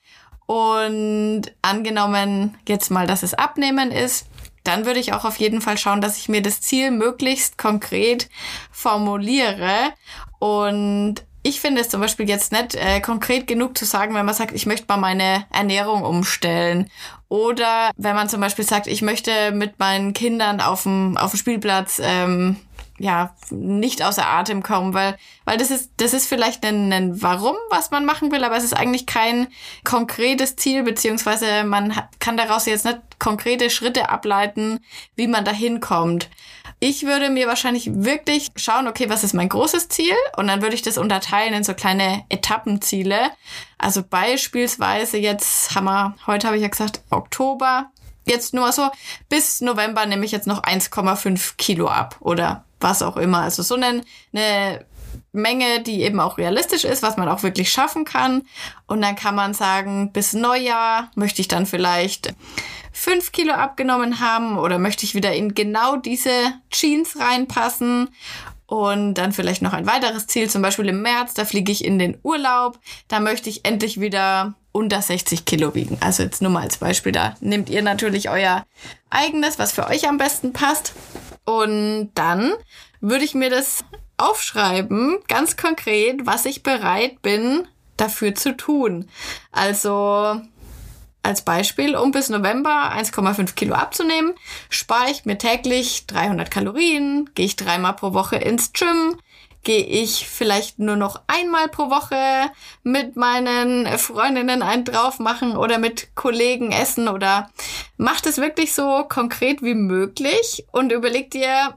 Und 0.46 1.44
angenommen 1.62 2.58
jetzt 2.68 2.92
mal, 2.92 3.08
dass 3.08 3.24
es 3.24 3.34
Abnehmen 3.34 3.92
ist, 3.92 4.28
dann 4.68 4.86
würde 4.86 5.00
ich 5.00 5.14
auch 5.14 5.26
auf 5.26 5.38
jeden 5.38 5.62
Fall 5.62 5.78
schauen, 5.78 6.02
dass 6.02 6.18
ich 6.18 6.30
mir 6.30 6.42
das 6.42 6.62
Ziel 6.62 6.92
möglichst 6.92 7.58
konkret 7.58 8.30
formuliere. 8.72 9.94
Und 10.40 11.24
ich 11.44 11.62
finde 11.62 11.82
es 11.82 11.90
zum 11.90 12.02
Beispiel 12.02 12.28
jetzt 12.28 12.52
nicht 12.52 12.74
äh, 12.74 13.00
konkret 13.02 13.46
genug 13.46 13.78
zu 13.78 13.86
sagen, 13.86 14.16
wenn 14.16 14.26
man 14.26 14.34
sagt, 14.34 14.54
ich 14.54 14.66
möchte 14.66 14.86
mal 14.88 14.98
meine 14.98 15.46
Ernährung 15.52 16.04
umstellen. 16.04 16.90
Oder 17.30 17.92
wenn 17.96 18.16
man 18.16 18.30
zum 18.30 18.42
Beispiel 18.42 18.66
sagt, 18.66 18.88
ich 18.88 19.04
möchte 19.04 19.52
mit 19.52 19.78
meinen 19.78 20.14
Kindern 20.14 20.60
auf 20.60 20.84
dem, 20.84 21.18
auf 21.18 21.32
dem 21.32 21.38
Spielplatz 21.38 22.02
ähm, 22.04 22.58
ja, 22.98 23.36
nicht 23.50 24.04
außer 24.04 24.26
Atem 24.26 24.64
kommen, 24.64 24.94
weil, 24.94 25.18
weil 25.44 25.58
das 25.58 25.70
ist, 25.70 25.92
das 25.98 26.14
ist 26.14 26.28
vielleicht 26.28 26.66
ein, 26.66 26.94
ein 26.94 27.22
Warum, 27.22 27.56
was 27.70 27.92
man 27.92 28.06
machen 28.06 28.32
will, 28.32 28.44
aber 28.44 28.56
es 28.56 28.64
ist 28.64 28.76
eigentlich 28.76 29.06
kein 29.06 29.48
konkretes 29.84 30.56
Ziel, 30.56 30.84
beziehungsweise 30.84 31.66
man 31.66 31.94
kann 32.20 32.38
daraus 32.38 32.66
jetzt 32.66 32.86
nicht 32.86 33.00
konkrete 33.20 33.70
Schritte 33.70 34.10
ableiten, 34.10 34.80
wie 35.16 35.28
man 35.28 35.44
dahin 35.44 35.82
kommt. 35.82 36.30
Ich 36.80 37.06
würde 37.06 37.30
mir 37.30 37.48
wahrscheinlich 37.48 37.90
wirklich 37.94 38.52
schauen, 38.56 38.88
okay, 38.88 39.10
was 39.10 39.24
ist 39.24 39.34
mein 39.34 39.50
großes 39.50 39.90
Ziel? 39.90 40.16
Und 40.38 40.48
dann 40.48 40.62
würde 40.62 40.76
ich 40.76 40.82
das 40.82 40.98
unterteilen 40.98 41.54
in 41.54 41.64
so 41.64 41.74
kleine 41.74 42.26
Etappenziele. 42.30 43.32
Also 43.78 44.04
beispielsweise 44.04 45.18
jetzt 45.18 45.76
haben 45.76 45.86
wir, 45.86 46.16
heute 46.28 46.48
habe 46.48 46.58
ich 46.58 46.64
ja 46.64 46.70
gesagt, 46.70 47.02
Oktober. 47.10 47.92
Jetzt 48.28 48.56
nur 48.56 48.72
so, 48.72 48.90
bis 49.30 49.62
November 49.62 50.06
nehme 50.08 50.26
ich 50.26 50.32
jetzt 50.32 50.48
noch 50.48 50.64
1,5 50.64 51.58
Kilo 51.58 51.88
ab 51.88 52.18
oder 52.22 52.65
was 52.86 53.02
auch 53.02 53.18
immer. 53.18 53.40
Also 53.40 53.64
so 53.64 53.76
eine, 53.76 54.04
eine 54.32 54.86
Menge, 55.32 55.82
die 55.82 56.04
eben 56.04 56.20
auch 56.20 56.38
realistisch 56.38 56.86
ist, 56.86 57.04
was 57.04 57.18
man 57.18 57.28
auch 57.28 57.44
wirklich 57.44 57.72
schaffen 57.72 58.06
kann. 58.06 58.44
Und 58.86 59.02
dann 59.02 59.16
kann 59.16 59.36
man 59.36 59.54
sagen, 59.54 60.14
bis 60.14 60.34
Neujahr 60.34 61.10
möchte 61.16 61.42
ich 61.42 61.48
dann 61.48 61.66
vielleicht 61.66 62.34
fünf 62.94 63.32
Kilo 63.32 63.54
abgenommen 63.54 64.20
haben 64.20 64.58
oder 64.58 64.78
möchte 64.78 65.04
ich 65.04 65.16
wieder 65.16 65.34
in 65.34 65.56
genau 65.56 65.98
diese 65.98 66.54
Jeans 66.70 67.20
reinpassen. 67.20 68.10
Und 68.68 69.16
dann 69.16 69.32
vielleicht 69.32 69.62
noch 69.62 69.74
ein 69.74 69.86
weiteres 69.86 70.26
Ziel, 70.28 70.50
zum 70.50 70.62
Beispiel 70.62 70.88
im 70.88 71.02
März, 71.02 71.36
da 71.36 71.46
fliege 71.46 71.72
ich 71.72 71.84
in 71.84 72.00
den 72.00 72.18
Urlaub. 72.24 72.80
Da 73.08 73.20
möchte 73.20 73.50
ich 73.50 73.66
endlich 73.66 74.00
wieder 74.00 74.56
unter 74.72 75.02
60 75.02 75.46
Kilo 75.46 75.74
wiegen. 75.76 75.98
Also 76.02 76.24
jetzt 76.24 76.42
nur 76.42 76.52
mal 76.52 76.64
als 76.64 76.78
Beispiel, 76.78 77.12
da 77.12 77.36
nehmt 77.42 77.70
ihr 77.70 77.82
natürlich 77.82 78.30
euer 78.30 78.66
eigenes, 79.10 79.58
was 79.60 79.72
für 79.72 79.88
euch 79.88 80.08
am 80.08 80.18
besten 80.18 80.52
passt. 80.52 80.94
Und 81.46 82.12
dann 82.16 82.54
würde 83.02 83.24
ich 83.24 83.36
mir 83.36 83.50
das 83.50 83.86
aufschreiben, 84.18 85.20
ganz 85.28 85.58
konkret, 85.58 86.26
was 86.26 86.46
ich 86.46 86.64
bereit 86.64 87.22
bin, 87.22 87.68
dafür 87.98 88.36
zu 88.36 88.56
tun. 88.56 89.10
Also 89.52 90.42
als 91.24 91.44
Beispiel, 91.44 91.96
um 91.96 92.12
bis 92.12 92.30
November 92.30 92.92
1,5 92.94 93.56
Kilo 93.56 93.74
abzunehmen, 93.74 94.36
spare 94.70 95.10
ich 95.10 95.26
mir 95.26 95.38
täglich 95.38 96.06
300 96.08 96.52
Kalorien, 96.52 97.30
gehe 97.34 97.48
ich 97.48 97.56
dreimal 97.56 97.96
pro 97.96 98.14
Woche 98.14 98.36
ins 98.36 98.74
Gym, 98.74 99.20
gehe 99.66 99.84
ich 99.84 100.26
vielleicht 100.30 100.80
nur 100.80 100.96
noch 100.96 101.22
einmal 101.28 101.68
pro 101.68 101.90
Woche 101.90 102.16
mit 102.84 103.18
meinen 103.18 103.86
Freundinnen 103.98 104.62
einen 104.62 104.86
drauf 104.86 105.20
machen 105.20 105.58
oder 105.58 105.78
mit 105.78 106.16
Kollegen 106.16 106.72
essen 106.72 107.10
oder 107.10 107.50
macht 107.98 108.28
es 108.28 108.38
wirklich 108.38 108.74
so 108.74 109.04
konkret 109.10 109.62
wie 109.62 109.74
möglich 109.74 110.66
und 110.72 110.94
überleg 110.94 111.32
dir, 111.32 111.76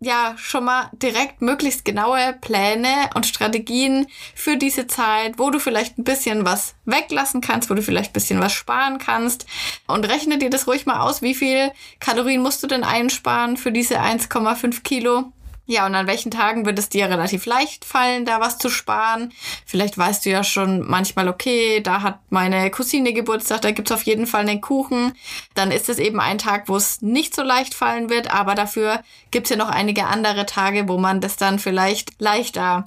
ja 0.00 0.34
schon 0.36 0.64
mal 0.64 0.90
direkt 0.92 1.40
möglichst 1.40 1.84
genaue 1.84 2.34
Pläne 2.40 3.10
und 3.14 3.26
Strategien 3.26 4.06
für 4.34 4.56
diese 4.56 4.86
Zeit, 4.86 5.38
wo 5.38 5.50
du 5.50 5.58
vielleicht 5.58 5.98
ein 5.98 6.04
bisschen 6.04 6.44
was 6.44 6.74
weglassen 6.84 7.40
kannst, 7.40 7.70
wo 7.70 7.74
du 7.74 7.82
vielleicht 7.82 8.10
ein 8.10 8.12
bisschen 8.12 8.40
was 8.40 8.52
sparen 8.52 8.98
kannst. 8.98 9.46
Und 9.86 10.06
rechne 10.06 10.36
dir 10.36 10.50
das 10.50 10.66
ruhig 10.66 10.84
mal 10.84 11.00
aus, 11.00 11.22
wie 11.22 11.34
viel 11.34 11.72
Kalorien 12.00 12.42
musst 12.42 12.62
du 12.62 12.66
denn 12.66 12.84
einsparen 12.84 13.56
für 13.56 13.72
diese 13.72 14.00
1,5 14.00 14.82
Kilo 14.82 15.32
ja, 15.66 15.86
und 15.86 15.94
an 15.94 16.06
welchen 16.06 16.30
Tagen 16.30 16.66
wird 16.66 16.78
es 16.78 16.90
dir 16.90 17.08
relativ 17.08 17.46
leicht 17.46 17.86
fallen, 17.86 18.26
da 18.26 18.38
was 18.38 18.58
zu 18.58 18.68
sparen? 18.68 19.32
Vielleicht 19.64 19.96
weißt 19.96 20.26
du 20.26 20.30
ja 20.30 20.44
schon 20.44 20.86
manchmal, 20.86 21.26
okay, 21.26 21.80
da 21.80 22.02
hat 22.02 22.18
meine 22.28 22.70
Cousine 22.70 23.14
Geburtstag, 23.14 23.62
da 23.62 23.70
gibt's 23.70 23.92
auf 23.92 24.02
jeden 24.02 24.26
Fall 24.26 24.42
einen 24.42 24.60
Kuchen. 24.60 25.14
Dann 25.54 25.70
ist 25.70 25.88
es 25.88 25.98
eben 25.98 26.20
ein 26.20 26.36
Tag, 26.36 26.68
wo 26.68 26.76
es 26.76 27.00
nicht 27.00 27.34
so 27.34 27.42
leicht 27.42 27.72
fallen 27.74 28.10
wird, 28.10 28.30
aber 28.30 28.54
dafür 28.54 29.02
gibt's 29.30 29.48
ja 29.48 29.56
noch 29.56 29.70
einige 29.70 30.04
andere 30.04 30.44
Tage, 30.44 30.86
wo 30.86 30.98
man 30.98 31.22
das 31.22 31.36
dann 31.36 31.58
vielleicht 31.58 32.20
leichter 32.20 32.84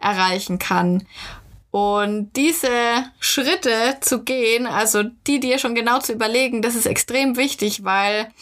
erreichen 0.00 0.58
kann. 0.58 1.06
Und 1.70 2.32
diese 2.36 2.70
Schritte 3.20 3.98
zu 4.00 4.24
gehen, 4.24 4.66
also 4.66 5.04
die 5.26 5.38
dir 5.38 5.58
schon 5.58 5.74
genau 5.74 6.00
zu 6.00 6.12
überlegen, 6.12 6.62
das 6.62 6.74
ist 6.74 6.86
extrem 6.86 7.36
wichtig, 7.36 7.84
weil 7.84 8.32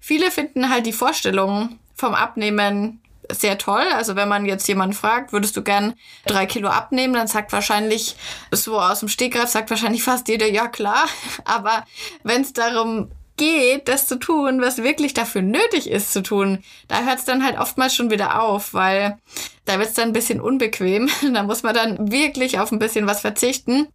viele 0.00 0.30
finden 0.30 0.68
halt 0.68 0.86
die 0.86 0.92
Vorstellung 0.92 1.78
vom 1.94 2.14
Abnehmen 2.14 3.00
sehr 3.34 3.58
toll. 3.58 3.84
Also 3.94 4.16
wenn 4.16 4.28
man 4.28 4.46
jetzt 4.46 4.66
jemanden 4.68 4.94
fragt, 4.94 5.32
würdest 5.32 5.56
du 5.56 5.62
gern 5.62 5.94
drei 6.26 6.46
Kilo 6.46 6.68
abnehmen, 6.68 7.14
dann 7.14 7.26
sagt 7.26 7.52
wahrscheinlich, 7.52 8.16
so 8.50 8.80
aus 8.80 9.00
dem 9.00 9.08
Stegreif 9.08 9.48
sagt 9.48 9.70
wahrscheinlich 9.70 10.02
fast 10.02 10.28
jeder, 10.28 10.46
ja 10.46 10.68
klar. 10.68 11.06
Aber 11.44 11.84
wenn 12.22 12.42
es 12.42 12.52
darum 12.52 13.10
geht, 13.36 13.88
das 13.88 14.06
zu 14.06 14.18
tun, 14.18 14.60
was 14.60 14.82
wirklich 14.82 15.14
dafür 15.14 15.40
nötig 15.42 15.88
ist 15.88 16.12
zu 16.12 16.22
tun, 16.22 16.62
da 16.88 17.02
hört 17.04 17.20
es 17.20 17.24
dann 17.24 17.44
halt 17.44 17.58
oftmals 17.58 17.94
schon 17.94 18.10
wieder 18.10 18.42
auf, 18.42 18.74
weil 18.74 19.18
da 19.64 19.78
wird 19.78 19.88
es 19.88 19.94
dann 19.94 20.10
ein 20.10 20.12
bisschen 20.12 20.40
unbequem. 20.40 21.08
da 21.32 21.42
muss 21.42 21.62
man 21.62 21.74
dann 21.74 22.12
wirklich 22.12 22.58
auf 22.58 22.70
ein 22.70 22.78
bisschen 22.78 23.06
was 23.06 23.20
verzichten. 23.22 23.88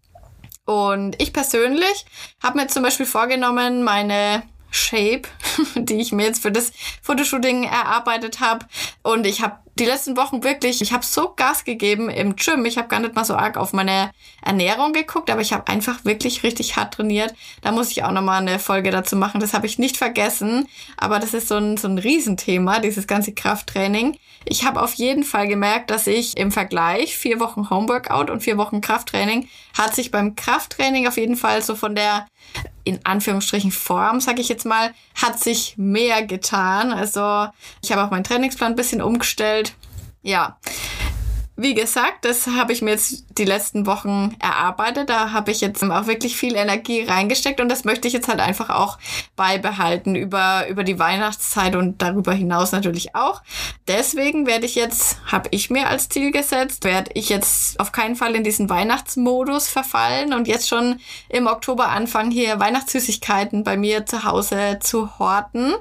Und 0.65 1.21
ich 1.21 1.31
persönlich 1.31 2.05
habe 2.41 2.59
mir 2.59 2.67
zum 2.67 2.81
Beispiel 2.81 3.05
vorgenommen, 3.05 3.83
meine 3.83 4.41
Shape, 4.75 5.23
die 5.75 5.95
ich 5.95 6.11
mir 6.11 6.25
jetzt 6.25 6.41
für 6.41 6.51
das 6.51 6.71
Fotoshooting 7.01 7.63
erarbeitet 7.63 8.39
habe. 8.39 8.65
Und 9.03 9.25
ich 9.25 9.41
habe 9.41 9.57
die 9.77 9.85
letzten 9.85 10.15
Wochen 10.15 10.43
wirklich, 10.43 10.81
ich 10.81 10.93
habe 10.93 11.05
so 11.05 11.33
Gas 11.35 11.65
gegeben 11.65 12.09
im 12.09 12.37
Gym. 12.37 12.63
Ich 12.65 12.77
habe 12.77 12.87
gar 12.87 13.01
nicht 13.01 13.13
mal 13.13 13.25
so 13.25 13.35
arg 13.35 13.57
auf 13.57 13.73
meine 13.73 14.11
Ernährung 14.41 14.93
geguckt, 14.93 15.29
aber 15.29 15.41
ich 15.41 15.51
habe 15.51 15.67
einfach 15.67 16.05
wirklich 16.05 16.43
richtig 16.43 16.77
hart 16.77 16.93
trainiert. 16.93 17.33
Da 17.61 17.73
muss 17.73 17.91
ich 17.91 18.03
auch 18.03 18.11
nochmal 18.11 18.41
eine 18.41 18.59
Folge 18.59 18.91
dazu 18.91 19.17
machen. 19.17 19.41
Das 19.41 19.53
habe 19.53 19.65
ich 19.65 19.77
nicht 19.77 19.97
vergessen. 19.97 20.67
Aber 20.95 21.19
das 21.19 21.33
ist 21.33 21.49
so 21.49 21.55
ein, 21.55 21.75
so 21.75 21.89
ein 21.89 21.97
Riesenthema, 21.97 22.79
dieses 22.79 23.05
ganze 23.05 23.33
Krafttraining. 23.33 24.17
Ich 24.45 24.63
habe 24.63 24.81
auf 24.81 24.93
jeden 24.93 25.23
Fall 25.23 25.47
gemerkt, 25.47 25.89
dass 25.89 26.07
ich 26.07 26.37
im 26.37 26.51
Vergleich 26.51 27.17
vier 27.17 27.39
Wochen 27.41 27.69
Homeworkout 27.69 28.29
und 28.29 28.43
vier 28.43 28.57
Wochen 28.57 28.79
Krafttraining 28.79 29.49
hat 29.77 29.93
sich 29.93 30.11
beim 30.11 30.35
Krafttraining 30.35 31.07
auf 31.07 31.17
jeden 31.17 31.35
Fall 31.35 31.61
so 31.61 31.75
von 31.75 31.95
der 31.95 32.27
in 32.83 32.99
Anführungsstrichen 33.03 33.71
Form, 33.71 34.21
sage 34.21 34.41
ich 34.41 34.47
jetzt 34.47 34.65
mal, 34.65 34.93
hat 35.15 35.39
sich 35.39 35.73
mehr 35.75 36.23
getan. 36.23 36.93
Also 36.93 37.47
ich 37.81 37.91
habe 37.91 38.03
auch 38.03 38.11
meinen 38.11 38.23
Trainingsplan 38.23 38.73
ein 38.73 38.75
bisschen 38.75 39.01
umgestellt. 39.01 39.64
Ja, 40.25 40.57
wie 41.55 41.75
gesagt, 41.75 42.25
das 42.25 42.47
habe 42.47 42.73
ich 42.73 42.81
mir 42.81 42.91
jetzt 42.91 43.25
die 43.37 43.45
letzten 43.45 43.85
Wochen 43.85 44.35
erarbeitet. 44.39 45.07
Da 45.07 45.31
habe 45.31 45.51
ich 45.51 45.61
jetzt 45.61 45.83
auch 45.83 46.07
wirklich 46.07 46.35
viel 46.35 46.55
Energie 46.55 47.03
reingesteckt 47.03 47.61
und 47.61 47.69
das 47.69 47.85
möchte 47.85 48.07
ich 48.07 48.13
jetzt 48.13 48.27
halt 48.27 48.39
einfach 48.39 48.71
auch 48.71 48.97
beibehalten 49.35 50.15
über, 50.15 50.67
über 50.67 50.83
die 50.83 50.97
Weihnachtszeit 50.97 51.75
und 51.75 52.01
darüber 52.01 52.33
hinaus 52.33 52.71
natürlich 52.71 53.13
auch. 53.13 53.43
Deswegen 53.87 54.47
werde 54.47 54.65
ich 54.65 54.73
jetzt, 54.73 55.19
habe 55.27 55.47
ich 55.51 55.69
mir 55.69 55.87
als 55.87 56.09
Ziel 56.09 56.31
gesetzt, 56.31 56.85
werde 56.85 57.11
ich 57.13 57.29
jetzt 57.29 57.79
auf 57.79 57.91
keinen 57.91 58.15
Fall 58.15 58.33
in 58.33 58.43
diesen 58.43 58.67
Weihnachtsmodus 58.67 59.67
verfallen 59.67 60.33
und 60.33 60.47
jetzt 60.47 60.67
schon 60.67 60.99
im 61.29 61.45
Oktober 61.45 61.89
anfangen, 61.89 62.31
hier 62.31 62.59
Weihnachtssüßigkeiten 62.59 63.63
bei 63.63 63.77
mir 63.77 64.07
zu 64.07 64.23
Hause 64.23 64.79
zu 64.81 65.19
horten. 65.19 65.75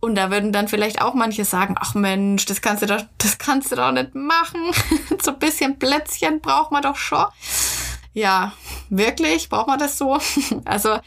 Und 0.00 0.14
da 0.14 0.30
würden 0.30 0.50
dann 0.50 0.66
vielleicht 0.66 1.02
auch 1.02 1.12
manche 1.12 1.44
sagen, 1.44 1.74
ach 1.78 1.94
Mensch, 1.94 2.46
das 2.46 2.62
kannst 2.62 2.82
du 2.82 2.86
doch, 2.86 3.02
das 3.18 3.36
kannst 3.36 3.70
du 3.70 3.76
doch 3.76 3.92
nicht 3.92 4.14
machen. 4.14 4.60
so 5.22 5.32
ein 5.32 5.38
bisschen 5.38 5.78
Plätzchen 5.78 6.40
braucht 6.40 6.72
man 6.72 6.82
doch 6.82 6.96
schon. 6.96 7.26
Ja, 8.12 8.52
wirklich? 8.88 9.48
Braucht 9.48 9.68
man 9.68 9.78
das 9.78 9.96
so? 9.96 10.18
Also 10.64 10.98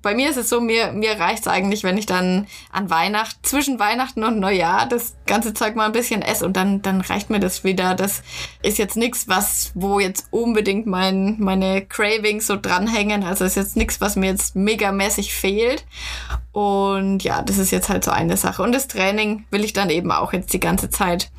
bei 0.00 0.14
mir 0.14 0.30
ist 0.30 0.36
es 0.36 0.48
so, 0.48 0.60
mir, 0.60 0.92
mir 0.92 1.18
reicht's 1.18 1.48
eigentlich, 1.48 1.82
wenn 1.82 1.98
ich 1.98 2.06
dann 2.06 2.46
an 2.70 2.88
Weihnachten, 2.88 3.42
zwischen 3.42 3.78
Weihnachten 3.78 4.22
und 4.22 4.38
Neujahr 4.38 4.86
das 4.86 5.16
ganze 5.26 5.54
Zeug 5.54 5.74
mal 5.74 5.86
ein 5.86 5.92
bisschen 5.92 6.22
esse 6.22 6.44
und 6.44 6.56
dann, 6.56 6.80
dann 6.82 7.00
reicht 7.00 7.30
mir 7.30 7.40
das 7.40 7.64
wieder. 7.64 7.94
Das 7.94 8.22
ist 8.62 8.78
jetzt 8.78 8.96
nichts, 8.96 9.28
was, 9.28 9.72
wo 9.74 9.98
jetzt 9.98 10.28
unbedingt 10.30 10.86
mein, 10.86 11.36
meine 11.40 11.84
Cravings 11.84 12.46
so 12.46 12.56
dranhängen. 12.56 13.24
Also 13.24 13.44
ist 13.44 13.56
jetzt 13.56 13.76
nichts, 13.76 14.00
was 14.00 14.14
mir 14.16 14.30
jetzt 14.30 14.54
megamäßig 14.54 15.34
fehlt. 15.34 15.84
Und 16.52 17.24
ja, 17.24 17.42
das 17.42 17.58
ist 17.58 17.72
jetzt 17.72 17.88
halt 17.88 18.04
so 18.04 18.12
eine 18.12 18.36
Sache. 18.36 18.62
Und 18.62 18.72
das 18.72 18.86
Training 18.86 19.46
will 19.50 19.64
ich 19.64 19.72
dann 19.72 19.90
eben 19.90 20.12
auch 20.12 20.32
jetzt 20.32 20.52
die 20.52 20.60
ganze 20.60 20.90
Zeit 20.90 21.30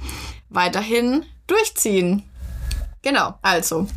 weiterhin 0.50 1.26
durchziehen. 1.48 2.24
Genau, 3.04 3.36
also 3.42 3.88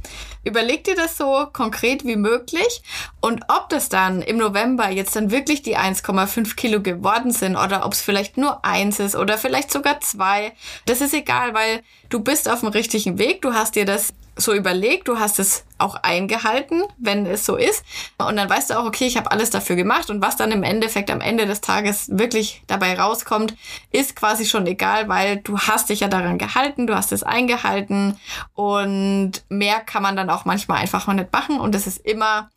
überleg 0.46 0.84
dir 0.84 0.94
das 0.94 1.16
so 1.16 1.48
konkret 1.52 2.04
wie 2.04 2.16
möglich 2.16 2.82
und 3.20 3.44
ob 3.48 3.68
das 3.68 3.88
dann 3.88 4.22
im 4.22 4.38
November 4.38 4.88
jetzt 4.90 5.16
dann 5.16 5.30
wirklich 5.30 5.62
die 5.62 5.76
1,5 5.76 6.54
Kilo 6.54 6.80
geworden 6.80 7.32
sind 7.32 7.56
oder 7.56 7.84
ob 7.84 7.92
es 7.92 8.00
vielleicht 8.00 8.36
nur 8.36 8.64
eins 8.64 9.00
ist 9.00 9.16
oder 9.16 9.36
vielleicht 9.36 9.72
sogar 9.72 10.00
zwei, 10.00 10.52
das 10.86 11.00
ist 11.00 11.14
egal, 11.14 11.52
weil 11.52 11.82
du 12.08 12.20
bist 12.20 12.48
auf 12.48 12.60
dem 12.60 12.68
richtigen 12.68 13.18
Weg, 13.18 13.42
du 13.42 13.54
hast 13.54 13.74
dir 13.74 13.84
das 13.84 14.14
so 14.36 14.52
überlegt, 14.52 15.08
du 15.08 15.18
hast 15.18 15.38
es 15.38 15.64
auch 15.78 15.96
eingehalten, 15.96 16.82
wenn 16.98 17.26
es 17.26 17.44
so 17.44 17.56
ist. 17.56 17.84
Und 18.18 18.36
dann 18.36 18.48
weißt 18.48 18.70
du 18.70 18.78
auch, 18.78 18.84
okay, 18.84 19.06
ich 19.06 19.16
habe 19.16 19.30
alles 19.30 19.50
dafür 19.50 19.76
gemacht 19.76 20.10
und 20.10 20.22
was 20.22 20.36
dann 20.36 20.52
im 20.52 20.62
Endeffekt 20.62 21.10
am 21.10 21.20
Ende 21.20 21.46
des 21.46 21.62
Tages 21.62 22.08
wirklich 22.10 22.62
dabei 22.66 22.98
rauskommt, 22.98 23.54
ist 23.90 24.14
quasi 24.14 24.44
schon 24.44 24.66
egal, 24.66 25.08
weil 25.08 25.38
du 25.38 25.58
hast 25.58 25.88
dich 25.88 26.00
ja 26.00 26.08
daran 26.08 26.38
gehalten, 26.38 26.86
du 26.86 26.94
hast 26.94 27.12
es 27.12 27.22
eingehalten 27.22 28.18
und 28.54 29.32
mehr 29.48 29.80
kann 29.80 30.02
man 30.02 30.16
dann 30.16 30.30
auch 30.30 30.35
manchmal 30.44 30.78
einfach 30.78 31.06
nicht 31.12 31.32
machen 31.32 31.60
und 31.60 31.74
es 31.74 31.86
ist 31.86 32.04
immer 32.04 32.50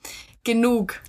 genug. 0.44 1.02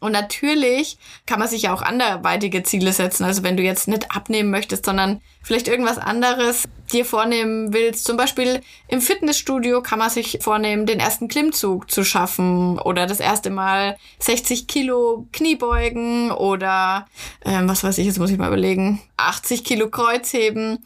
Und 0.00 0.12
natürlich 0.12 0.96
kann 1.26 1.38
man 1.38 1.48
sich 1.48 1.62
ja 1.62 1.74
auch 1.74 1.82
anderweitige 1.82 2.62
Ziele 2.62 2.92
setzen. 2.92 3.24
Also 3.24 3.42
wenn 3.42 3.58
du 3.58 3.62
jetzt 3.62 3.86
nicht 3.86 4.10
abnehmen 4.16 4.50
möchtest, 4.50 4.86
sondern 4.86 5.20
vielleicht 5.42 5.68
irgendwas 5.68 5.98
anderes 5.98 6.64
dir 6.90 7.04
vornehmen 7.04 7.74
willst. 7.74 8.04
Zum 8.06 8.16
Beispiel 8.16 8.62
im 8.88 9.02
Fitnessstudio 9.02 9.82
kann 9.82 9.98
man 9.98 10.08
sich 10.08 10.38
vornehmen, 10.40 10.86
den 10.86 11.00
ersten 11.00 11.28
Klimmzug 11.28 11.90
zu 11.90 12.02
schaffen 12.02 12.78
oder 12.78 13.06
das 13.06 13.20
erste 13.20 13.50
Mal 13.50 13.98
60 14.20 14.66
Kilo 14.66 15.28
Kniebeugen 15.32 16.32
oder 16.32 17.06
ähm, 17.44 17.68
was 17.68 17.84
weiß 17.84 17.98
ich, 17.98 18.06
jetzt 18.06 18.18
muss 18.18 18.30
ich 18.30 18.38
mal 18.38 18.48
überlegen, 18.48 19.02
80 19.18 19.64
Kilo 19.64 19.90
Kreuzheben. 19.90 20.84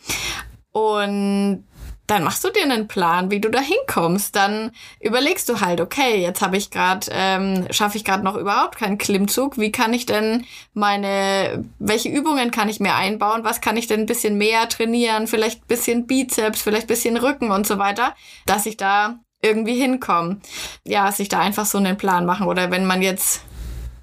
Und 0.72 1.64
dann 2.06 2.22
machst 2.22 2.44
du 2.44 2.50
dir 2.50 2.64
einen 2.64 2.86
Plan, 2.86 3.30
wie 3.30 3.40
du 3.40 3.48
da 3.48 3.60
hinkommst. 3.60 4.36
Dann 4.36 4.72
überlegst 5.00 5.48
du 5.48 5.60
halt, 5.60 5.80
okay, 5.80 6.20
jetzt 6.20 6.42
habe 6.42 6.56
ich 6.56 6.70
gerade, 6.70 7.06
ähm, 7.10 7.66
schaffe 7.70 7.96
ich 7.96 8.04
gerade 8.04 8.24
noch 8.24 8.36
überhaupt 8.36 8.76
keinen 8.76 8.98
Klimmzug. 8.98 9.58
Wie 9.58 9.72
kann 9.72 9.94
ich 9.94 10.04
denn 10.04 10.44
meine, 10.74 11.64
welche 11.78 12.10
Übungen 12.10 12.50
kann 12.50 12.68
ich 12.68 12.80
mir 12.80 12.94
einbauen? 12.94 13.44
Was 13.44 13.60
kann 13.60 13.76
ich 13.76 13.86
denn 13.86 14.00
ein 14.00 14.06
bisschen 14.06 14.36
mehr 14.36 14.68
trainieren? 14.68 15.26
Vielleicht 15.26 15.62
ein 15.62 15.68
bisschen 15.68 16.06
Bizeps, 16.06 16.62
vielleicht 16.62 16.84
ein 16.84 16.88
bisschen 16.88 17.16
Rücken 17.16 17.50
und 17.50 17.66
so 17.66 17.78
weiter, 17.78 18.14
dass 18.44 18.66
ich 18.66 18.76
da 18.76 19.18
irgendwie 19.40 19.80
hinkomme. 19.80 20.40
Ja, 20.84 21.10
sich 21.12 21.28
da 21.28 21.40
einfach 21.40 21.66
so 21.66 21.78
einen 21.78 21.96
Plan 21.96 22.26
machen. 22.26 22.46
Oder 22.46 22.70
wenn 22.70 22.86
man 22.86 23.00
jetzt 23.00 23.42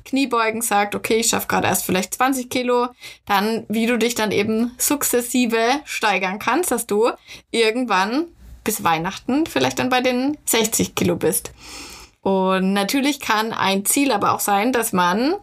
Kniebeugen 0.06 0.62
sagt, 0.62 0.96
okay, 0.96 1.16
ich 1.16 1.28
schaffe 1.28 1.48
gerade 1.48 1.68
erst 1.68 1.86
vielleicht 1.86 2.14
20 2.16 2.50
Kilo, 2.50 2.88
dann 3.26 3.66
wie 3.70 3.86
du 3.86 3.98
dich 3.98 4.16
dann 4.16 4.32
eben 4.32 4.72
sukzessive 4.78 5.82
steigern 5.86 6.40
kannst, 6.40 6.72
dass 6.72 6.88
du 6.88 7.12
irgendwann 7.52 8.26
bis 8.64 8.84
Weihnachten 8.84 9.46
vielleicht 9.46 9.80
dann 9.80 9.90
bei 9.90 10.02
den 10.02 10.38
60 10.46 10.96
Kilo 10.96 11.16
bist. 11.16 11.52
Und 12.22 12.74
natürlich 12.74 13.20
kann 13.20 13.52
ein 13.52 13.86
Ziel 13.86 14.12
aber 14.12 14.34
auch 14.34 14.40
sein, 14.40 14.72
dass 14.72 14.94
man 14.94 15.36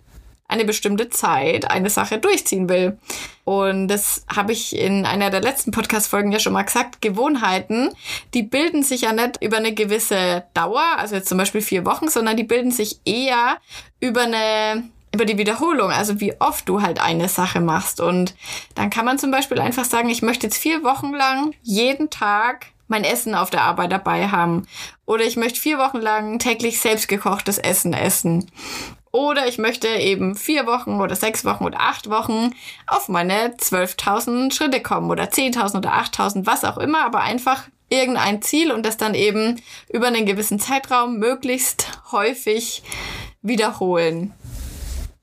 eine 0.48 0.64
bestimmte 0.64 1.11
Zeit 1.11 1.70
eine 1.70 1.90
Sache 1.90 2.18
durchziehen 2.18 2.68
will. 2.68 2.98
Und 3.44 3.88
das 3.88 4.24
habe 4.34 4.52
ich 4.52 4.74
in 4.76 5.06
einer 5.06 5.30
der 5.30 5.42
letzten 5.42 5.70
Podcast-Folgen 5.70 6.32
ja 6.32 6.38
schon 6.38 6.54
mal 6.54 6.62
gesagt. 6.62 7.00
Gewohnheiten, 7.02 7.90
die 8.34 8.42
bilden 8.42 8.82
sich 8.82 9.02
ja 9.02 9.12
nicht 9.12 9.42
über 9.42 9.58
eine 9.58 9.74
gewisse 9.74 10.44
Dauer, 10.54 10.84
also 10.96 11.14
jetzt 11.14 11.28
zum 11.28 11.38
Beispiel 11.38 11.61
vier 11.61 11.84
Wochen, 11.84 12.08
sondern 12.08 12.37
die 12.37 12.44
bilden 12.44 12.70
sich 12.70 13.00
eher 13.04 13.58
über 14.00 14.22
eine 14.22 14.84
über 15.14 15.24
die 15.24 15.38
Wiederholung, 15.38 15.90
also 15.90 16.20
wie 16.20 16.38
oft 16.38 16.68
du 16.68 16.82
halt 16.82 17.00
eine 17.00 17.28
Sache 17.28 17.61
machst. 17.61 17.98
Und 17.98 18.34
dann 18.74 18.90
kann 18.90 19.06
man 19.06 19.18
zum 19.18 19.30
Beispiel 19.30 19.58
einfach 19.58 19.87
sagen, 19.87 20.11
ich 20.11 20.20
möchte 20.20 20.46
jetzt 20.46 20.58
vier 20.58 20.84
Wochen 20.84 21.14
lang 21.14 21.54
jeden 21.62 22.11
Tag 22.11 22.66
mein 22.88 23.04
Essen 23.04 23.34
auf 23.34 23.50
der 23.50 23.62
Arbeit 23.62 23.92
dabei 23.92 24.28
haben. 24.28 24.66
Oder 25.06 25.24
ich 25.24 25.37
möchte 25.37 25.61
vier 25.61 25.78
Wochen 25.78 25.98
lang 25.98 26.38
täglich 26.38 26.80
selbstgekochtes 26.80 27.58
Essen 27.58 27.92
essen. 27.92 28.50
Oder 29.11 29.47
ich 29.47 29.59
möchte 29.59 29.88
eben 29.88 30.35
vier 30.35 30.66
Wochen 30.66 31.01
oder 31.01 31.16
sechs 31.16 31.44
Wochen 31.44 31.64
oder 31.64 31.81
acht 31.81 32.11
Wochen 32.11 32.55
auf 32.87 33.09
meine 33.09 33.55
12.000 33.57 34.53
Schritte 34.53 34.81
kommen 34.83 35.11
oder 35.11 35.25
10.000 35.25 35.79
oder 35.79 35.94
8.000, 35.94 36.47
was 36.47 36.64
auch 36.64 36.79
immer, 36.79 37.05
aber 37.05 37.21
einfach 37.21 37.64
irgendein 37.88 38.42
Ziel 38.42 38.71
und 38.71 38.85
das 38.85 38.97
dann 38.97 39.14
eben 39.14 39.61
über 39.90 40.09
einen 40.09 40.27
gewissen 40.27 40.61
Zeitraum 40.61 41.18
möglichst 41.18 42.01
häufig 42.12 42.83
wiederholen. 43.42 44.35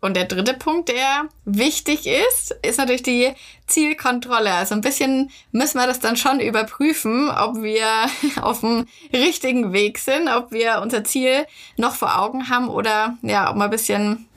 Und 0.05 0.15
der 0.15 0.25
dritte 0.25 0.53
Punkt, 0.53 0.89
der 0.89 1.29
wichtig 1.45 2.05
ist, 2.05 2.55
ist 2.61 2.77
natürlich 2.77 3.01
die 3.01 3.33
Zielkontrolle. 3.65 4.53
Also 4.53 4.75
ein 4.75 4.81
bisschen 4.81 5.31
müssen 5.51 5.79
wir 5.79 5.87
das 5.87 5.99
dann 5.99 6.15
schon 6.15 6.39
überprüfen, 6.39 7.31
ob 7.31 7.63
wir 7.63 7.87
auf 8.43 8.59
dem 8.59 8.85
richtigen 9.11 9.73
Weg 9.73 9.97
sind, 9.97 10.29
ob 10.29 10.51
wir 10.51 10.79
unser 10.83 11.03
Ziel 11.03 11.47
noch 11.77 11.95
vor 11.95 12.19
Augen 12.19 12.49
haben 12.49 12.69
oder 12.69 13.17
ja, 13.23 13.49
ob 13.49 13.55
wir 13.55 13.63
ein 13.63 13.71
bisschen 13.71 14.29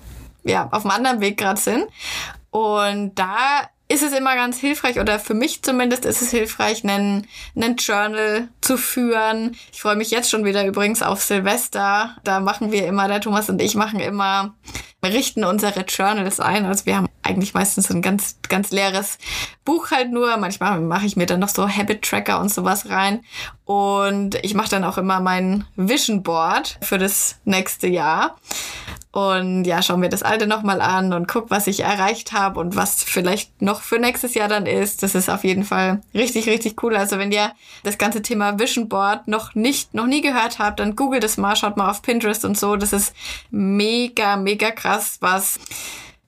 ja, 0.43 0.71
auf 0.73 0.87
einem 0.87 0.93
anderen 0.93 1.21
Weg 1.21 1.37
gerade 1.37 1.61
sind. 1.61 1.85
Und 2.51 3.17
da 3.17 3.69
ist 3.89 4.03
es 4.03 4.13
immer 4.13 4.35
ganz 4.35 4.59
hilfreich, 4.59 5.01
oder 5.01 5.19
für 5.19 5.35
mich 5.35 5.63
zumindest 5.63 6.05
ist 6.05 6.21
es 6.21 6.31
hilfreich, 6.31 6.85
einen, 6.85 7.27
einen 7.57 7.77
Journal 7.77 8.49
zu 8.61 8.77
führen. 8.77 9.57
Ich 9.73 9.81
freue 9.81 9.97
mich 9.97 10.11
jetzt 10.11 10.31
schon 10.31 10.45
wieder 10.45 10.67
übrigens 10.67 11.03
auf 11.03 11.23
Silvester. 11.23 12.17
Da 12.23 12.41
machen 12.41 12.71
wir 12.71 12.87
immer, 12.87 13.09
der 13.09 13.23
Thomas 13.23 13.49
und 13.49 13.63
ich 13.63 13.75
machen 13.75 13.99
immer, 13.99 14.55
richten 15.03 15.45
unsere 15.45 15.81
Journals 15.81 16.39
ein. 16.39 16.67
Also 16.67 16.85
wir 16.85 16.97
haben 16.97 17.09
eigentlich 17.23 17.55
meistens 17.55 17.91
ein 17.91 18.03
ganz, 18.03 18.39
ganz 18.49 18.71
leeres 18.73 19.17
Buch 19.65 19.91
halt 19.91 20.13
nur. 20.13 20.37
Manchmal 20.37 20.81
mache 20.81 21.07
ich 21.07 21.17
mir 21.17 21.27
dann 21.27 21.41
noch 21.41 21.49
so 21.49 21.67
Habit 21.67 22.03
Tracker 22.03 22.41
und 22.41 22.53
sowas 22.53 22.91
rein. 22.91 23.25
Und 23.65 24.35
ich 24.45 24.55
mache 24.55 24.71
dann 24.71 24.85
auch 24.85 24.99
immer 24.99 25.21
mein 25.21 25.65
Vision 25.77 26.23
Board 26.23 26.79
für 26.83 26.99
das 26.99 27.37
nächste 27.45 27.87
Jahr. 27.87 28.37
Und 29.19 29.65
ja, 29.65 29.83
schauen 29.83 30.01
wir 30.01 30.09
das 30.09 30.23
alte 30.23 30.47
nochmal 30.47 30.81
an 30.81 31.13
und 31.13 31.27
guck, 31.27 31.51
was 31.51 31.67
ich 31.67 31.81
erreicht 31.81 32.31
habe 32.31 32.61
und 32.61 32.77
was 32.77 33.03
vielleicht 33.03 33.61
noch 33.61 33.81
für 33.81 33.99
nächstes 33.99 34.35
Jahr 34.35 34.47
dann 34.47 34.65
ist. 34.65 35.03
Das 35.03 35.17
ist 35.17 35.29
auf 35.29 35.43
jeden 35.43 35.65
Fall 35.65 36.03
richtig, 36.15 36.49
richtig 36.49 36.81
cool. 36.85 36.95
Also 36.95 37.19
wenn 37.19 37.33
ihr 37.33 37.51
das 37.83 37.99
ganze 37.99 38.23
Thema 38.23 38.61
Vision 38.61 38.89
Board 38.89 39.27
noch 39.27 39.57
nicht, 39.57 39.93
noch 39.93 40.07
nie 40.07 40.21
gehört 40.21 40.61
habt, 40.61 40.79
dann 40.79 40.95
googelt 40.95 41.25
es 41.25 41.37
mal, 41.37 41.57
schaut 41.57 41.77
mal 41.77 41.91
auf 41.91 42.01
Pinterest 42.01 42.45
und 42.45 42.57
so. 42.57 42.77
Das 42.77 42.93
ist 42.93 43.13
mega, 43.51 44.37
mega 44.37 44.71
krass, 44.71 45.17
was, 45.19 45.59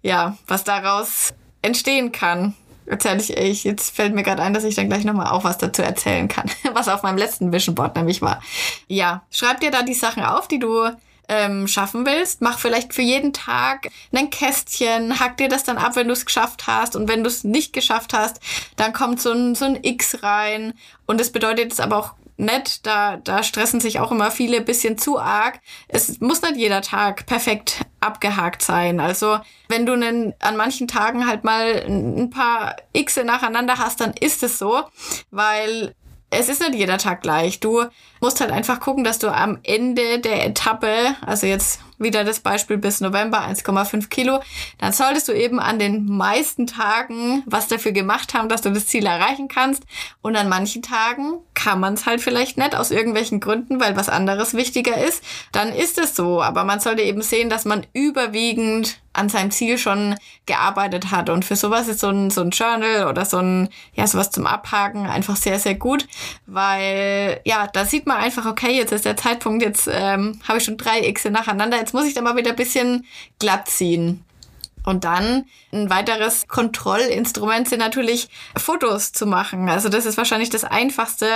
ja, 0.03 0.37
was 0.49 0.65
daraus 0.65 1.33
entstehen 1.63 2.11
kann 2.11 2.55
erzähle 2.87 3.21
ich, 3.21 3.37
ich, 3.37 3.63
jetzt 3.63 3.95
fällt 3.95 4.17
mir 4.17 4.25
gerade 4.25 4.43
ein, 4.43 4.53
dass 4.53 4.65
ich 4.65 4.75
dann 4.75 4.89
gleich 4.89 5.05
nochmal 5.05 5.29
auch 5.29 5.45
was 5.45 5.59
dazu 5.59 5.81
erzählen 5.81 6.27
kann, 6.27 6.51
was 6.75 6.89
auf 6.89 7.05
meinem 7.05 7.19
letzten 7.19 7.53
Vision 7.53 7.77
Board 7.77 7.95
nämlich 7.95 8.21
war. 8.21 8.43
Ja, 8.89 9.23
schreib 9.31 9.61
dir 9.61 9.71
da 9.71 9.83
die 9.83 9.95
Sachen 9.95 10.25
auf, 10.25 10.49
die 10.49 10.59
du 10.59 10.91
ähm, 11.31 11.69
schaffen 11.69 12.05
willst, 12.05 12.43
mach 12.43 12.59
vielleicht 12.59 12.93
für 12.93 13.03
jeden 13.03 13.33
Tag 13.33 13.89
ein 14.13 14.31
Kästchen, 14.31 15.21
hack 15.21 15.37
dir 15.37 15.49
das 15.49 15.63
dann 15.63 15.79
ab, 15.79 15.95
wenn 15.95 16.09
du 16.09 16.13
es 16.13 16.27
geschafft 16.27 16.67
hast. 16.67 16.97
Und 16.97 17.09
wenn 17.09 17.23
du 17.23 17.29
es 17.29 17.45
nicht 17.45 17.73
geschafft 17.73 18.13
hast, 18.13 18.41
dann 18.75 18.93
kommt 18.93 19.23
so 19.23 19.31
ein, 19.31 19.55
so 19.55 19.65
ein 19.65 19.79
X 19.83 20.25
rein. 20.25 20.75
Und 21.07 21.21
das 21.21 21.31
bedeutet 21.31 21.67
jetzt 21.67 21.81
aber 21.81 21.99
auch 21.99 22.15
nett, 22.37 22.85
da, 22.85 23.19
da 23.19 23.43
stressen 23.45 23.81
sich 23.81 24.01
auch 24.01 24.11
immer 24.11 24.31
viele 24.33 24.61
bisschen 24.61 24.99
zu 24.99 25.21
arg. 25.21 25.61
Es 25.87 26.21
muss 26.21 26.43
nicht 26.43 26.57
jeder 26.57 26.83
Tag 26.83 27.27
perfekt 27.27 27.83
abgehakt 28.01 28.63
sein. 28.63 28.99
Also 28.99 29.39
wenn 29.69 29.87
du 29.87 29.93
einen, 29.93 30.35
an 30.41 30.57
manchen 30.57 30.89
Tagen 30.89 31.29
halt 31.29 31.45
mal 31.45 31.85
ein 31.87 32.31
paar 32.31 32.77
X 32.93 33.17
nacheinander 33.23 33.79
hast, 33.79 34.01
dann 34.01 34.15
ist 34.15 34.43
es 34.43 34.59
so, 34.59 34.83
weil 35.31 35.95
es 36.31 36.49
ist 36.49 36.61
nicht 36.61 36.75
jeder 36.75 36.99
Tag 36.99 37.23
gleich. 37.23 37.61
Du 37.61 37.85
musst 38.21 38.41
halt 38.41 38.53
einfach 38.53 38.81
gucken, 38.81 39.05
dass 39.05 39.19
du 39.19 39.29
am 39.29 39.59
Ende 39.65 40.21
der 40.21 40.47
Etappe, 40.47 41.17
also 41.27 41.47
jetzt 41.47 41.81
wieder 41.99 42.25
das 42.25 42.41
Beispiel 42.41 42.79
bis 42.79 43.01
November 43.01 43.41
1,5 43.41 44.09
Kilo, 44.09 44.41
dann 44.79 44.93
solltest 44.93 45.29
du 45.29 45.33
eben 45.33 45.61
an 45.61 45.79
den 45.79 46.07
meisten 46.07 46.67
Tagen 46.67 47.43
was 47.47 47.69
dafür 47.69 47.93
gemacht 47.93 48.33
haben, 48.33 48.49
dass 48.49 48.63
du 48.63 48.71
das 48.71 48.87
Ziel 48.87 49.07
erreichen 49.07 49.49
kannst. 49.49 49.83
Und 50.23 50.37
an 50.37 50.49
manchen 50.49 50.83
Tagen 50.83 51.41
kann 51.63 51.81
man 51.81 51.95
es 51.95 52.07
halt 52.07 52.21
vielleicht 52.21 52.57
nicht 52.57 52.75
aus 52.75 52.91
irgendwelchen 52.91 53.41
Gründen, 53.41 53.81
weil 53.81 53.97
was 53.97 54.09
anderes 54.09 54.55
wichtiger 54.55 54.97
ist. 54.97 55.23
Dann 55.53 55.75
ist 55.75 55.99
es 55.99 56.17
so. 56.17 56.43
Aber 56.43 56.65
man 56.65 56.81
sollte 56.81 57.03
eben 57.03 57.23
sehen, 57.23 57.51
dass 57.51 57.65
man 57.65 57.87
überwiegend 57.93 58.99
an 59.13 59.29
seinem 59.29 59.51
Ziel 59.51 59.77
schon 59.77 60.15
gearbeitet 60.47 61.11
hat. 61.11 61.29
Und 61.29 61.45
für 61.45 61.57
sowas 61.57 61.89
ist 61.89 62.01
so 62.01 62.09
ein, 62.09 62.31
so 62.31 62.41
ein 62.41 62.51
Journal 62.51 63.09
oder 63.09 63.25
so 63.25 63.39
ein, 63.39 63.69
ja, 63.95 64.07
sowas 64.07 64.31
zum 64.31 64.47
Abhaken 64.47 65.07
einfach 65.07 65.37
sehr, 65.37 65.59
sehr 65.59 65.75
gut, 65.75 66.07
weil, 66.47 67.41
ja, 67.45 67.67
da 67.67 67.85
sieht 67.85 68.07
man 68.07 68.19
einfach, 68.19 68.47
okay, 68.47 68.71
jetzt 68.71 68.93
ist 68.93 69.05
der 69.05 69.17
Zeitpunkt, 69.17 69.63
jetzt 69.63 69.89
ähm, 69.93 70.41
habe 70.47 70.59
ich 70.59 70.65
schon 70.65 70.77
drei 70.77 71.01
X 71.09 71.25
nacheinander, 71.25 71.77
jetzt 71.79 71.93
muss 71.93 72.07
ich 72.07 72.15
da 72.15 72.21
mal 72.21 72.37
wieder 72.37 72.51
ein 72.51 72.57
bisschen 72.57 73.05
glatt 73.41 73.69
ziehen. 73.69 74.25
Und 74.85 75.05
dann 75.05 75.45
ein 75.73 75.91
weiteres 75.91 76.49
Kontrollinstrument 76.49 77.69
sind 77.69 77.79
natürlich 77.79 78.29
Fotos 78.57 79.13
zu 79.13 79.27
machen. 79.27 79.69
Also 79.69 79.89
das 79.89 80.07
ist 80.07 80.17
wahrscheinlich 80.17 80.51
das 80.51 80.65
Einfachste, 80.65 81.27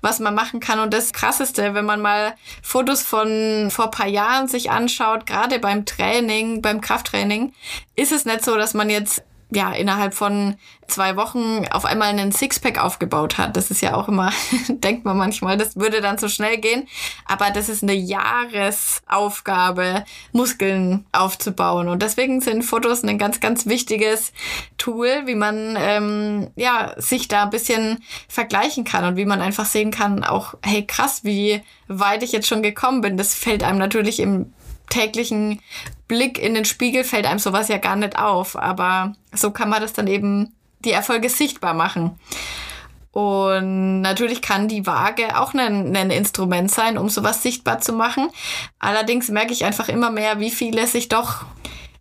was 0.00 0.20
man 0.20 0.34
machen 0.34 0.60
kann 0.60 0.80
und 0.80 0.92
das 0.92 1.12
Krasseste, 1.12 1.74
wenn 1.74 1.84
man 1.84 2.00
mal 2.00 2.34
Fotos 2.62 3.02
von 3.02 3.70
vor 3.70 3.90
paar 3.90 4.08
Jahren 4.08 4.48
sich 4.48 4.70
anschaut, 4.70 5.26
gerade 5.26 5.58
beim 5.58 5.84
Training, 5.84 6.62
beim 6.62 6.80
Krafttraining, 6.80 7.52
ist 7.96 8.12
es 8.12 8.24
nicht 8.24 8.44
so, 8.44 8.56
dass 8.56 8.74
man 8.74 8.90
jetzt 8.90 9.22
ja, 9.50 9.72
innerhalb 9.72 10.14
von 10.14 10.56
zwei 10.86 11.16
Wochen 11.16 11.64
auf 11.70 11.84
einmal 11.84 12.08
einen 12.08 12.32
Sixpack 12.32 12.82
aufgebaut 12.82 13.38
hat. 13.38 13.56
Das 13.56 13.70
ist 13.70 13.80
ja 13.80 13.94
auch 13.94 14.08
immer, 14.08 14.32
denkt 14.68 15.04
man 15.04 15.16
manchmal, 15.16 15.56
das 15.56 15.76
würde 15.76 16.00
dann 16.00 16.18
so 16.18 16.28
schnell 16.28 16.58
gehen. 16.58 16.88
Aber 17.26 17.50
das 17.50 17.68
ist 17.68 17.82
eine 17.82 17.94
Jahresaufgabe, 17.94 20.04
Muskeln 20.32 21.06
aufzubauen. 21.12 21.88
Und 21.88 22.02
deswegen 22.02 22.40
sind 22.40 22.62
Fotos 22.62 23.04
ein 23.04 23.18
ganz, 23.18 23.40
ganz 23.40 23.66
wichtiges 23.66 24.32
Tool, 24.78 25.22
wie 25.26 25.36
man 25.36 25.76
ähm, 25.78 26.50
ja 26.56 26.94
sich 26.96 27.28
da 27.28 27.44
ein 27.44 27.50
bisschen 27.50 28.02
vergleichen 28.28 28.84
kann 28.84 29.04
und 29.04 29.16
wie 29.16 29.24
man 29.24 29.40
einfach 29.40 29.66
sehen 29.66 29.90
kann, 29.90 30.24
auch, 30.24 30.54
hey 30.62 30.86
krass, 30.86 31.24
wie 31.24 31.62
weit 31.88 32.22
ich 32.22 32.32
jetzt 32.32 32.48
schon 32.48 32.62
gekommen 32.62 33.00
bin. 33.00 33.16
Das 33.16 33.34
fällt 33.34 33.62
einem 33.62 33.78
natürlich 33.78 34.20
im 34.20 34.52
täglichen 34.88 35.60
Blick 36.08 36.38
in 36.38 36.54
den 36.54 36.64
Spiegel 36.64 37.04
fällt 37.04 37.26
einem 37.26 37.38
sowas 37.38 37.68
ja 37.68 37.78
gar 37.78 37.96
nicht 37.96 38.18
auf. 38.18 38.56
Aber 38.56 39.14
so 39.32 39.50
kann 39.50 39.68
man 39.68 39.82
das 39.82 39.92
dann 39.92 40.06
eben 40.06 40.54
die 40.80 40.92
Erfolge 40.92 41.28
sichtbar 41.28 41.74
machen. 41.74 42.18
Und 43.12 44.00
natürlich 44.00 44.42
kann 44.42 44.66
die 44.66 44.86
Waage 44.86 45.38
auch 45.38 45.54
ein, 45.54 45.96
ein 45.96 46.10
Instrument 46.10 46.70
sein, 46.70 46.98
um 46.98 47.08
sowas 47.08 47.44
sichtbar 47.44 47.80
zu 47.80 47.92
machen. 47.92 48.28
Allerdings 48.80 49.28
merke 49.28 49.52
ich 49.52 49.64
einfach 49.64 49.88
immer 49.88 50.10
mehr, 50.10 50.40
wie 50.40 50.50
viele 50.50 50.86
sich 50.88 51.08
doch 51.08 51.44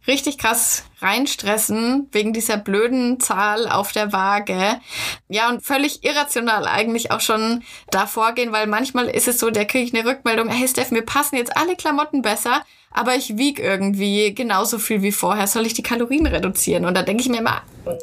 richtig 0.07 0.39
krass 0.39 0.85
reinstressen 1.03 2.07
wegen 2.11 2.33
dieser 2.33 2.57
blöden 2.57 3.19
Zahl 3.19 3.67
auf 3.67 3.91
der 3.91 4.13
Waage. 4.13 4.79
Ja, 5.27 5.49
und 5.49 5.63
völlig 5.63 6.03
irrational 6.03 6.67
eigentlich 6.67 7.11
auch 7.11 7.21
schon 7.21 7.63
da 7.91 8.07
vorgehen, 8.07 8.51
weil 8.51 8.67
manchmal 8.67 9.07
ist 9.09 9.27
es 9.27 9.39
so, 9.39 9.49
der 9.49 9.65
kriege 9.65 9.85
ich 9.85 9.93
eine 9.93 10.09
Rückmeldung, 10.09 10.49
hey 10.49 10.67
Steff, 10.67 10.91
mir 10.91 11.03
passen 11.03 11.35
jetzt 11.35 11.55
alle 11.55 11.75
Klamotten 11.75 12.21
besser, 12.21 12.63
aber 12.93 13.15
ich 13.15 13.37
wiege 13.37 13.61
irgendwie 13.61 14.33
genauso 14.33 14.77
viel 14.77 15.01
wie 15.01 15.11
vorher. 15.11 15.47
Soll 15.47 15.65
ich 15.65 15.73
die 15.73 15.83
Kalorien 15.83 16.27
reduzieren? 16.27 16.85
Und 16.85 16.95
da 16.95 17.01
denke 17.01 17.23
ich 17.23 17.29
mir 17.29 17.39
immer, 17.39 17.63
nein, 17.85 17.97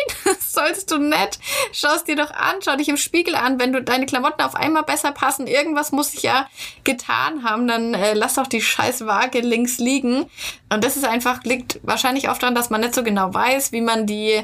das 0.24 0.52
sollst 0.52 0.90
du 0.90 0.98
nicht. 0.98 1.38
Schau 1.72 1.94
es 1.94 2.04
dir 2.04 2.16
doch 2.16 2.32
an, 2.32 2.56
schau 2.62 2.76
dich 2.76 2.88
im 2.88 2.96
Spiegel 2.96 3.36
an. 3.36 3.60
Wenn 3.60 3.72
du 3.72 3.82
deine 3.82 4.06
Klamotten 4.06 4.42
auf 4.42 4.56
einmal 4.56 4.82
besser 4.82 5.12
passen, 5.12 5.46
irgendwas 5.46 5.92
muss 5.92 6.12
ich 6.12 6.24
ja 6.24 6.48
getan 6.82 7.44
haben, 7.44 7.68
dann 7.68 7.94
äh, 7.94 8.14
lass 8.14 8.34
doch 8.34 8.48
die 8.48 8.60
scheiß 8.60 9.06
Waage 9.06 9.40
links 9.40 9.78
liegen. 9.78 10.28
Und 10.72 10.82
das 10.82 10.96
ist 10.96 11.04
einfach, 11.04 11.44
liegt 11.44 11.78
wahrscheinlich 11.82 12.28
oft 12.28 12.41
daran, 12.42 12.54
dass 12.54 12.70
man 12.70 12.80
nicht 12.80 12.94
so 12.94 13.02
genau 13.02 13.32
weiß, 13.32 13.72
wie 13.72 13.80
man 13.80 14.06
die 14.06 14.42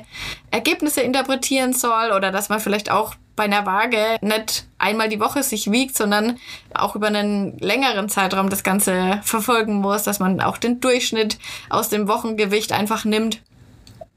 Ergebnisse 0.51 1.01
interpretieren 1.01 1.73
soll 1.73 2.13
oder 2.13 2.31
dass 2.31 2.49
man 2.49 2.61
vielleicht 2.61 2.91
auch 2.91 3.15
bei 3.37 3.45
einer 3.45 3.65
Waage 3.67 4.19
nicht 4.21 4.67
einmal 4.79 5.09
die 5.09 5.21
Woche 5.21 5.43
sich 5.43 5.71
wiegt, 5.71 5.97
sondern 5.97 6.39
auch 6.75 6.97
über 6.97 7.07
einen 7.07 7.57
längeren 7.59 8.09
Zeitraum 8.09 8.51
das 8.51 8.65
Ganze 8.65 9.21
verfolgen 9.23 9.75
muss, 9.75 10.03
dass 10.03 10.19
man 10.19 10.41
auch 10.41 10.59
den 10.59 10.81
Durchschnitt 10.81 11.39
aus 11.71 11.89
dem 11.89 12.09
Wochengewicht 12.09 12.73
einfach 12.73 13.05
nimmt. 13.05 13.41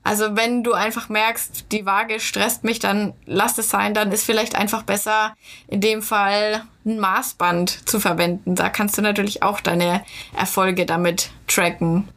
Also 0.04 0.36
wenn 0.36 0.64
du 0.64 0.74
einfach 0.74 1.10
merkst, 1.10 1.72
die 1.72 1.86
Waage 1.86 2.20
stresst 2.20 2.64
mich, 2.64 2.80
dann 2.80 3.14
lass 3.26 3.58
es 3.60 3.70
sein, 3.70 3.94
dann 3.94 4.12
ist 4.12 4.26
vielleicht 4.26 4.56
einfach 4.56 4.82
besser 4.82 5.36
in 5.68 5.80
dem 5.80 6.02
Fall 6.02 6.64
ein 6.86 7.00
Maßband 7.00 7.88
zu 7.88 8.00
verwenden. 8.00 8.56
Da 8.56 8.70
kannst 8.70 8.98
du 8.98 9.04
natürlich 9.04 9.44
auch 9.44 9.62
deine 9.62 10.04
Erfolge 10.36 10.88
damit 10.88 11.30
tracken. 11.48 12.10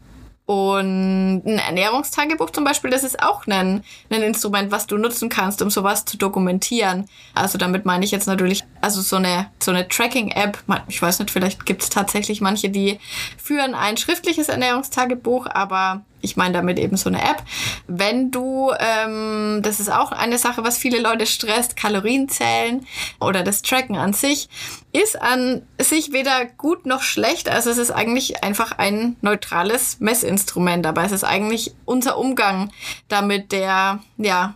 Und 0.47 1.43
ein 1.47 1.59
Ernährungstagebuch 1.59 2.51
zum 2.51 2.65
Beispiel, 2.65 2.91
das 2.91 3.03
ist 3.03 3.23
auch 3.23 3.47
ein, 3.47 3.83
ein 4.11 4.23
Instrument, 4.23 4.71
was 4.71 4.87
du 4.87 4.99
nutzen 4.99 5.31
kannst, 5.31 5.63
um 5.63 5.71
sowas 5.71 6.05
zu 6.05 6.19
dokumentieren. 6.19 7.09
Also 7.35 7.57
damit 7.57 7.87
meine 7.87 8.05
ich 8.05 8.11
jetzt 8.11 8.27
natürlich, 8.27 8.63
also 8.83 9.01
so 9.01 9.17
eine, 9.17 9.51
so 9.59 9.71
eine 9.71 9.89
Tracking-App. 9.89 10.59
Ich 10.89 11.01
weiß 11.01 11.21
nicht, 11.21 11.31
vielleicht 11.31 11.65
gibt 11.65 11.83
es 11.83 11.89
tatsächlich 11.89 12.43
manche, 12.43 12.69
die 12.69 13.01
führen 13.43 13.75
ein 13.75 13.97
schriftliches 13.97 14.51
Ernährungstagebuch, 14.51 15.47
aber 15.47 16.03
ich 16.25 16.37
meine 16.37 16.55
damit 16.55 16.79
eben 16.79 16.97
so 16.97 17.09
eine 17.09 17.23
App. 17.23 17.43
Wenn 17.87 18.31
du, 18.31 18.73
ähm, 18.79 19.61
das 19.63 19.81
ist 19.81 19.93
auch 19.93 20.13
eine 20.13 20.39
Sache, 20.39 20.65
was 20.65 20.79
viele 20.79 21.01
Leute 21.01 21.27
stresst, 21.27 21.77
Kalorien 21.77 22.29
zählen 22.29 22.87
oder 23.21 23.43
das 23.43 23.63
Tracken 23.63 23.97
an 23.97 24.13
sich, 24.13 24.49
ist 24.93 25.21
an 25.21 25.63
sich 25.79 26.13
weder 26.13 26.47
gut 26.47 26.87
noch 26.87 27.03
schlecht. 27.03 27.49
Also 27.49 27.71
es 27.71 27.79
ist 27.79 27.91
eigentlich 27.91 28.43
einfach 28.43 28.73
ein 28.73 29.17
neutrales 29.21 30.01
Messinstrument, 30.01 30.87
aber 30.87 31.05
es 31.05 31.13
ist 31.13 31.25
eigentlich 31.25 31.75
unser 31.85 32.19
Umgang 32.19 32.71
damit, 33.09 33.53
der, 33.53 34.01
ja, 34.17 34.55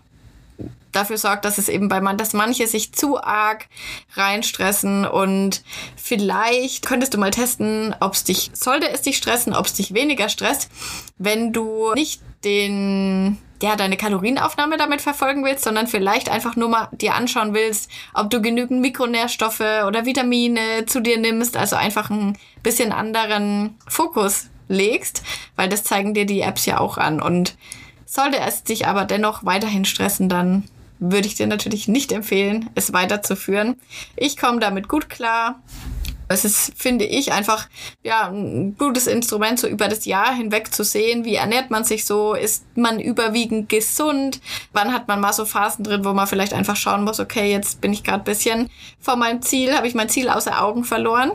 dafür 0.99 1.17
sorgt, 1.17 1.45
dass 1.45 1.59
es 1.59 1.69
eben 1.69 1.89
bei 1.89 2.01
man, 2.01 2.19
dass 2.19 2.33
manche 2.33 2.67
sich 2.67 2.93
zu 2.93 3.23
arg 3.23 3.69
reinstressen 4.15 5.07
und 5.07 5.63
vielleicht 5.97 6.87
könntest 6.87 7.15
du 7.15 7.19
mal 7.19 7.31
testen, 7.31 7.95
ob 8.01 8.15
es 8.15 8.25
dich, 8.25 8.51
sollte 8.53 8.91
es 8.91 9.03
dich 9.03 9.17
stressen, 9.17 9.55
ob 9.55 9.67
es 9.67 9.75
dich 9.75 9.95
weniger 9.95 10.29
stresst, 10.29 10.69
wenn 11.17 11.53
du 11.53 11.93
nicht 11.95 12.21
den 12.45 13.39
ja, 13.61 13.75
deine 13.75 13.97
Kalorienaufnahme 13.97 14.77
damit 14.77 15.01
verfolgen 15.01 15.45
willst, 15.45 15.65
sondern 15.65 15.89
vielleicht 15.89 16.29
einfach 16.29 16.55
nur 16.55 16.69
mal 16.69 16.89
dir 16.93 17.15
anschauen 17.15 17.55
willst, 17.55 17.91
ob 18.15 18.31
du 18.31 18.41
genügend 18.41 18.81
Mikronährstoffe 18.81 19.85
oder 19.87 20.05
Vitamine 20.05 20.87
zu 20.87 21.01
dir 21.01 21.19
nimmst, 21.19 21.57
also 21.57 21.75
einfach 21.75 22.09
ein 22.09 22.39
bisschen 22.63 22.93
anderen 22.93 23.77
Fokus 23.89 24.47
legst, 24.69 25.25
weil 25.57 25.69
das 25.69 25.83
zeigen 25.83 26.15
dir 26.15 26.25
die 26.25 26.41
Apps 26.41 26.67
ja 26.67 26.79
auch 26.79 26.99
an. 26.99 27.21
Und 27.21 27.57
Sollte 28.11 28.39
es 28.39 28.65
dich 28.65 28.87
aber 28.87 29.05
dennoch 29.05 29.45
weiterhin 29.45 29.85
stressen, 29.85 30.31
dann 30.31 30.65
würde 30.99 31.27
ich 31.27 31.35
dir 31.35 31.47
natürlich 31.47 31.89
nicht 31.89 32.13
empfehlen, 32.13 32.71
es 32.75 32.93
weiterzuführen. 32.93 33.77
Ich 34.17 34.37
komme 34.37 34.61
damit 34.61 34.89
gut 34.89 35.09
klar. 35.09 35.63
Es 36.31 36.45
ist, 36.45 36.73
finde 36.77 37.07
ich, 37.07 37.33
einfach 37.33 37.69
ja 38.03 38.29
ein 38.29 38.77
gutes 38.77 39.07
Instrument, 39.07 39.59
so 39.59 39.67
über 39.67 39.89
das 39.89 40.05
Jahr 40.05 40.35
hinweg 40.35 40.75
zu 40.75 40.85
sehen, 40.85 41.25
wie 41.25 41.37
ernährt 41.37 41.71
man 41.71 41.85
sich 41.85 42.05
so, 42.05 42.35
ist 42.35 42.67
man 42.77 43.01
überwiegend 43.01 43.71
gesund, 43.71 44.41
wann 44.75 44.93
hat 44.93 45.09
man 45.09 45.21
mal 45.21 45.33
so 45.33 45.47
Phasen 45.47 45.85
drin, 45.85 46.05
wo 46.05 46.13
man 46.13 46.27
vielleicht 46.27 46.53
einfach 46.53 46.77
schauen 46.77 47.05
muss, 47.05 47.19
okay, 47.19 47.51
jetzt 47.51 47.81
bin 47.81 47.95
ich 47.95 48.05
gerade 48.05 48.25
bisschen 48.25 48.69
vor 49.01 49.17
meinem 49.17 49.41
Ziel, 49.41 49.75
habe 49.75 49.87
ich 49.87 49.95
mein 49.95 50.11
Ziel 50.11 50.29
außer 50.29 50.63
Augen 50.63 50.85
verloren. 50.85 51.33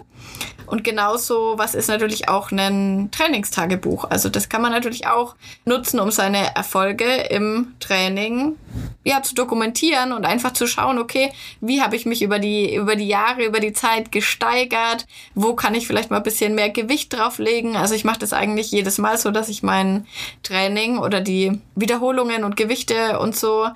Und 0.74 0.84
genauso, 0.84 1.54
was 1.58 1.76
ist 1.76 1.88
natürlich 1.88 2.30
auch 2.30 2.50
ein 2.50 3.12
Trainingstagebuch. 3.12 4.06
Also 4.06 4.28
das 4.28 4.50
kann 4.50 4.64
man 4.64 4.72
natürlich 4.72 5.06
auch 5.06 5.36
nutzen, 5.66 6.00
um 6.00 6.10
seine 6.10 6.56
Erfolge 6.56 7.06
im 7.30 7.76
Training 7.80 8.56
ja 9.04 9.22
zu 9.22 9.36
dokumentieren 9.36 10.14
und 10.14 10.26
einfach 10.26 10.54
zu 10.54 10.66
schauen, 10.66 10.98
okay, 10.98 11.32
wie 11.62 11.84
habe 11.84 11.96
ich 11.96 12.08
mich 12.08 12.24
über 12.24 12.40
die 12.40 12.74
über 12.74 12.96
die 12.96 13.08
Jahre, 13.08 13.46
über 13.46 13.60
die 13.60 13.74
Zeit 13.74 14.12
gesteigert? 14.12 15.06
Wo 15.36 15.54
kann 15.54 15.76
ich 15.76 15.86
vielleicht 15.86 16.10
mal 16.10 16.18
ein 16.18 16.24
bisschen 16.24 16.56
mehr 16.56 16.72
Gewicht 16.72 17.14
drauflegen? 17.14 17.76
Also 17.76 17.94
ich 17.94 18.04
mache 18.04 18.18
das 18.18 18.34
eigentlich 18.34 18.72
jedes 18.72 18.98
Mal 18.98 19.20
so, 19.20 19.30
dass 19.30 19.50
ich 19.50 19.62
mein 19.62 20.08
Training 20.42 20.98
oder 20.98 21.22
die 21.22 21.62
Wiederholungen 21.76 22.44
und 22.44 22.58
Gewichte 22.58 23.20
und 23.20 23.36
so 23.36 23.68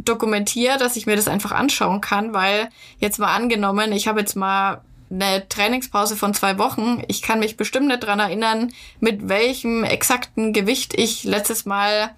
dokumentiere, 0.00 0.78
dass 0.78 0.96
ich 0.96 1.06
mir 1.06 1.14
das 1.14 1.28
einfach 1.28 1.52
anschauen 1.52 2.00
kann, 2.00 2.34
weil 2.34 2.70
jetzt 2.98 3.20
mal 3.20 3.32
angenommen, 3.32 3.92
ich 3.92 4.08
habe 4.08 4.18
jetzt 4.18 4.34
mal 4.34 4.80
eine 5.10 5.48
Trainingspause 5.48 6.16
von 6.16 6.34
zwei 6.34 6.58
Wochen. 6.58 7.02
Ich 7.08 7.22
kann 7.22 7.40
mich 7.40 7.56
bestimmt 7.56 7.88
nicht 7.88 8.00
dran 8.00 8.20
erinnern, 8.20 8.72
mit 9.00 9.28
welchem 9.28 9.84
exakten 9.84 10.52
Gewicht 10.52 10.94
ich 10.94 11.24
letztes 11.24 11.64
Mal 11.64 12.10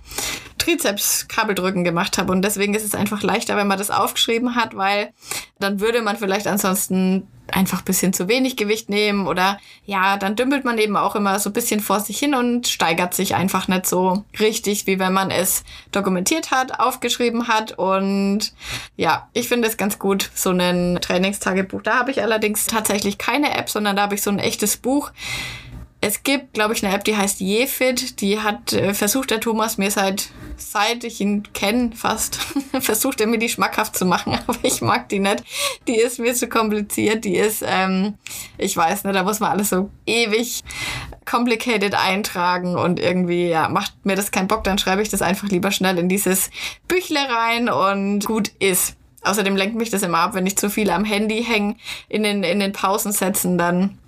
Trizeps-Kabeldrücken 0.60 1.84
gemacht 1.84 2.18
habe. 2.18 2.32
Und 2.32 2.42
deswegen 2.42 2.74
ist 2.74 2.84
es 2.84 2.94
einfach 2.94 3.22
leichter, 3.22 3.56
wenn 3.56 3.66
man 3.66 3.78
das 3.78 3.90
aufgeschrieben 3.90 4.54
hat, 4.54 4.76
weil 4.76 5.12
dann 5.58 5.80
würde 5.80 6.02
man 6.02 6.16
vielleicht 6.16 6.46
ansonsten 6.46 7.26
einfach 7.52 7.82
bisschen 7.82 8.12
zu 8.12 8.28
wenig 8.28 8.56
Gewicht 8.56 8.88
nehmen 8.88 9.26
oder 9.26 9.58
ja, 9.84 10.16
dann 10.16 10.36
dümpelt 10.36 10.64
man 10.64 10.78
eben 10.78 10.96
auch 10.96 11.16
immer 11.16 11.38
so 11.40 11.50
ein 11.50 11.52
bisschen 11.52 11.80
vor 11.80 11.98
sich 11.98 12.16
hin 12.16 12.34
und 12.34 12.68
steigert 12.68 13.12
sich 13.12 13.34
einfach 13.34 13.66
nicht 13.66 13.86
so 13.86 14.24
richtig, 14.38 14.86
wie 14.86 15.00
wenn 15.00 15.12
man 15.12 15.32
es 15.32 15.64
dokumentiert 15.90 16.52
hat, 16.52 16.78
aufgeschrieben 16.78 17.48
hat 17.48 17.76
und 17.76 18.52
ja, 18.96 19.28
ich 19.32 19.48
finde 19.48 19.66
es 19.66 19.76
ganz 19.76 19.98
gut, 19.98 20.30
so 20.32 20.50
ein 20.50 20.98
Trainingstagebuch. 21.00 21.82
Da 21.82 21.98
habe 21.98 22.12
ich 22.12 22.22
allerdings 22.22 22.66
tatsächlich 22.66 23.18
keine 23.18 23.56
App, 23.56 23.68
sondern 23.68 23.96
da 23.96 24.02
habe 24.02 24.14
ich 24.14 24.22
so 24.22 24.30
ein 24.30 24.38
echtes 24.38 24.76
Buch 24.76 25.10
es 26.00 26.22
gibt, 26.22 26.54
glaube 26.54 26.74
ich, 26.74 26.84
eine 26.84 26.94
App, 26.94 27.04
die 27.04 27.16
heißt 27.16 27.40
Jefit. 27.40 28.20
Die 28.20 28.40
hat 28.40 28.72
äh, 28.72 28.94
versucht 28.94 29.30
der 29.30 29.40
Thomas 29.40 29.76
mir 29.76 29.90
seit 29.90 30.30
seit 30.60 31.04
ich 31.04 31.20
ihn 31.20 31.42
kenne 31.52 31.92
fast 31.94 32.36
versucht 32.80 33.20
er 33.20 33.26
mir 33.26 33.38
die 33.38 33.48
schmackhaft 33.48 33.96
zu 33.96 34.04
machen, 34.04 34.38
aber 34.46 34.58
ich 34.62 34.80
mag 34.80 35.08
die 35.08 35.18
nicht. 35.18 35.44
Die 35.86 35.96
ist 35.96 36.18
mir 36.18 36.34
zu 36.34 36.48
kompliziert. 36.48 37.24
Die 37.24 37.36
ist, 37.36 37.62
ähm, 37.66 38.14
ich 38.58 38.76
weiß 38.76 39.04
nicht, 39.04 39.14
da 39.14 39.22
muss 39.22 39.40
man 39.40 39.52
alles 39.52 39.70
so 39.70 39.90
ewig 40.06 40.62
complicated 41.24 41.94
eintragen 41.94 42.76
und 42.76 42.98
irgendwie 42.98 43.48
ja 43.48 43.68
macht 43.68 43.94
mir 44.04 44.16
das 44.16 44.30
keinen 44.30 44.48
Bock. 44.48 44.64
Dann 44.64 44.78
schreibe 44.78 45.02
ich 45.02 45.08
das 45.08 45.22
einfach 45.22 45.48
lieber 45.48 45.70
schnell 45.70 45.98
in 45.98 46.08
dieses 46.08 46.50
Büchle 46.88 47.20
rein 47.20 47.68
und 47.68 48.24
gut 48.24 48.48
ist. 48.58 48.96
Außerdem 49.22 49.54
lenkt 49.54 49.76
mich 49.76 49.90
das 49.90 50.02
immer 50.02 50.18
ab, 50.18 50.34
wenn 50.34 50.46
ich 50.46 50.56
zu 50.56 50.70
viel 50.70 50.90
am 50.90 51.04
Handy 51.04 51.44
hänge 51.44 51.76
in 52.08 52.22
den 52.22 52.42
in 52.42 52.58
den 52.58 52.72
Pausensätzen, 52.72 53.58
dann 53.58 53.98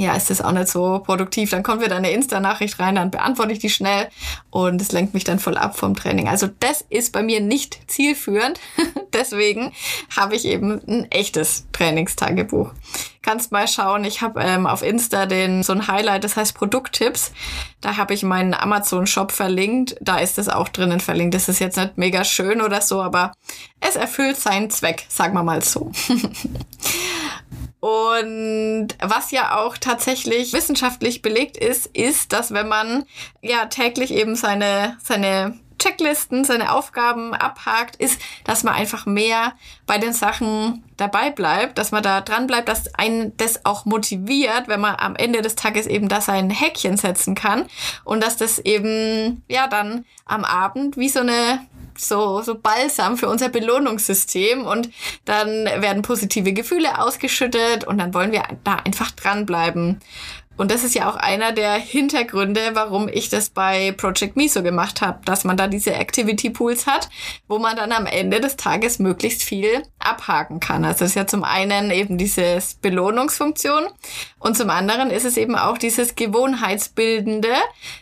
ja, 0.00 0.14
ist 0.14 0.30
das 0.30 0.40
auch 0.40 0.52
nicht 0.52 0.68
so 0.68 1.00
produktiv. 1.00 1.50
Dann 1.50 1.62
kommt 1.62 1.84
wieder 1.84 1.96
eine 1.96 2.10
Insta-Nachricht 2.10 2.78
rein, 2.78 2.94
dann 2.94 3.10
beantworte 3.10 3.52
ich 3.52 3.58
die 3.58 3.68
schnell 3.68 4.08
und 4.48 4.80
es 4.80 4.92
lenkt 4.92 5.12
mich 5.12 5.24
dann 5.24 5.38
voll 5.38 5.58
ab 5.58 5.76
vom 5.76 5.94
Training. 5.94 6.26
Also 6.26 6.48
das 6.60 6.82
ist 6.88 7.12
bei 7.12 7.22
mir 7.22 7.40
nicht 7.40 7.78
zielführend. 7.86 8.58
Deswegen 9.12 9.72
habe 10.16 10.36
ich 10.36 10.46
eben 10.46 10.80
ein 10.88 11.10
echtes 11.10 11.66
Trainingstagebuch. 11.72 12.72
Kannst 13.20 13.52
mal 13.52 13.68
schauen, 13.68 14.04
ich 14.04 14.22
habe 14.22 14.40
ähm, 14.40 14.66
auf 14.66 14.82
Insta 14.82 15.26
den 15.26 15.62
so 15.62 15.74
ein 15.74 15.86
Highlight, 15.86 16.24
das 16.24 16.36
heißt 16.36 16.54
Produkttipps. 16.54 17.32
Da 17.82 17.98
habe 17.98 18.14
ich 18.14 18.22
meinen 18.22 18.54
Amazon-Shop 18.54 19.32
verlinkt. 19.32 19.96
Da 20.00 20.18
ist 20.18 20.38
es 20.38 20.48
auch 20.48 20.70
drinnen 20.70 21.00
verlinkt. 21.00 21.34
Das 21.34 21.50
ist 21.50 21.58
jetzt 21.58 21.76
nicht 21.76 21.98
mega 21.98 22.24
schön 22.24 22.62
oder 22.62 22.80
so, 22.80 23.02
aber 23.02 23.32
es 23.80 23.96
erfüllt 23.96 24.38
seinen 24.38 24.70
Zweck, 24.70 25.04
sagen 25.10 25.34
wir 25.34 25.42
mal 25.42 25.62
so. 25.62 25.92
Und 27.80 28.88
was 29.00 29.30
ja 29.30 29.58
auch 29.58 29.78
tatsächlich 29.78 30.52
wissenschaftlich 30.52 31.22
belegt 31.22 31.56
ist, 31.56 31.86
ist, 31.86 32.32
dass 32.32 32.52
wenn 32.52 32.68
man 32.68 33.04
ja 33.40 33.66
täglich 33.66 34.12
eben 34.12 34.36
seine, 34.36 34.98
seine 35.02 35.58
Checklisten, 35.80 36.44
seine 36.44 36.72
Aufgaben 36.72 37.34
abhakt, 37.34 37.96
ist, 37.96 38.20
dass 38.44 38.64
man 38.64 38.74
einfach 38.74 39.06
mehr 39.06 39.54
bei 39.86 39.96
den 39.96 40.12
Sachen 40.12 40.84
dabei 40.98 41.30
bleibt, 41.30 41.78
dass 41.78 41.90
man 41.90 42.02
da 42.02 42.20
dran 42.20 42.46
bleibt, 42.46 42.68
dass 42.68 42.94
einen 42.94 43.34
das 43.38 43.64
auch 43.64 43.86
motiviert, 43.86 44.68
wenn 44.68 44.80
man 44.80 44.96
am 44.96 45.16
Ende 45.16 45.40
des 45.40 45.54
Tages 45.54 45.86
eben 45.86 46.08
da 46.08 46.20
sein 46.20 46.50
Häkchen 46.50 46.98
setzen 46.98 47.34
kann 47.34 47.64
und 48.04 48.22
dass 48.22 48.36
das 48.36 48.58
eben 48.58 49.42
ja 49.48 49.66
dann 49.68 50.04
am 50.26 50.44
Abend 50.44 50.98
wie 50.98 51.08
so 51.08 51.20
eine 51.20 51.60
so, 52.00 52.42
so 52.42 52.54
Balsam 52.54 53.16
für 53.16 53.28
unser 53.28 53.48
Belohnungssystem 53.48 54.66
und 54.66 54.90
dann 55.24 55.48
werden 55.64 56.02
positive 56.02 56.52
Gefühle 56.52 56.98
ausgeschüttet 57.00 57.84
und 57.84 57.98
dann 57.98 58.14
wollen 58.14 58.32
wir 58.32 58.42
da 58.64 58.76
einfach 58.76 59.10
dranbleiben. 59.10 60.00
Und 60.60 60.70
das 60.70 60.84
ist 60.84 60.94
ja 60.94 61.08
auch 61.08 61.16
einer 61.16 61.52
der 61.52 61.72
Hintergründe, 61.72 62.60
warum 62.74 63.08
ich 63.08 63.30
das 63.30 63.48
bei 63.48 63.92
Project 63.92 64.36
Miso 64.36 64.62
gemacht 64.62 65.00
habe, 65.00 65.20
dass 65.24 65.44
man 65.44 65.56
da 65.56 65.68
diese 65.68 65.94
Activity 65.94 66.50
Pools 66.50 66.86
hat, 66.86 67.08
wo 67.48 67.58
man 67.58 67.76
dann 67.76 67.92
am 67.92 68.04
Ende 68.04 68.42
des 68.42 68.56
Tages 68.56 68.98
möglichst 68.98 69.42
viel 69.42 69.82
abhaken 69.98 70.60
kann. 70.60 70.84
Also 70.84 71.06
es 71.06 71.12
ist 71.12 71.16
ja 71.16 71.26
zum 71.26 71.44
einen 71.44 71.90
eben 71.90 72.18
dieses 72.18 72.74
Belohnungsfunktion 72.74 73.84
und 74.38 74.54
zum 74.54 74.68
anderen 74.68 75.10
ist 75.10 75.24
es 75.24 75.38
eben 75.38 75.56
auch 75.56 75.78
dieses 75.78 76.14
Gewohnheitsbildende, 76.14 77.54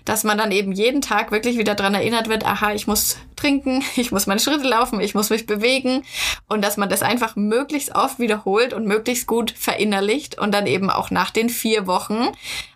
dass 0.05 0.25
man 0.25 0.37
dann 0.37 0.51
eben 0.51 0.73
jeden 0.73 1.01
Tag 1.01 1.31
wirklich 1.31 1.59
wieder 1.59 1.77
dran 1.77 1.95
erinnert 1.95 2.29
wird, 2.29 2.45
aha, 2.45 2.73
ich 2.73 2.89
muss 2.89 3.19
trinken, 3.37 3.85
ich 3.97 4.13
muss 4.13 4.27
meine 4.27 4.41
Schritte 4.41 4.67
laufen, 4.67 5.01
ich 5.01 5.15
muss 5.15 5.31
mich 5.31 5.47
bewegen 5.47 6.03
und 6.49 6.65
dass 6.65 6.77
man 6.77 6.89
das 6.89 7.03
einfach 7.03 7.37
möglichst 7.37 7.95
oft 7.95 8.19
wiederholt 8.19 8.73
und 8.73 8.87
möglichst 8.87 9.27
gut 9.27 9.53
verinnerlicht 9.53 10.39
und 10.39 10.53
dann 10.53 10.67
eben 10.67 10.91
auch 10.91 11.11
nach 11.11 11.31
den 11.31 11.49
vier 11.49 11.87
Wochen 11.87 12.29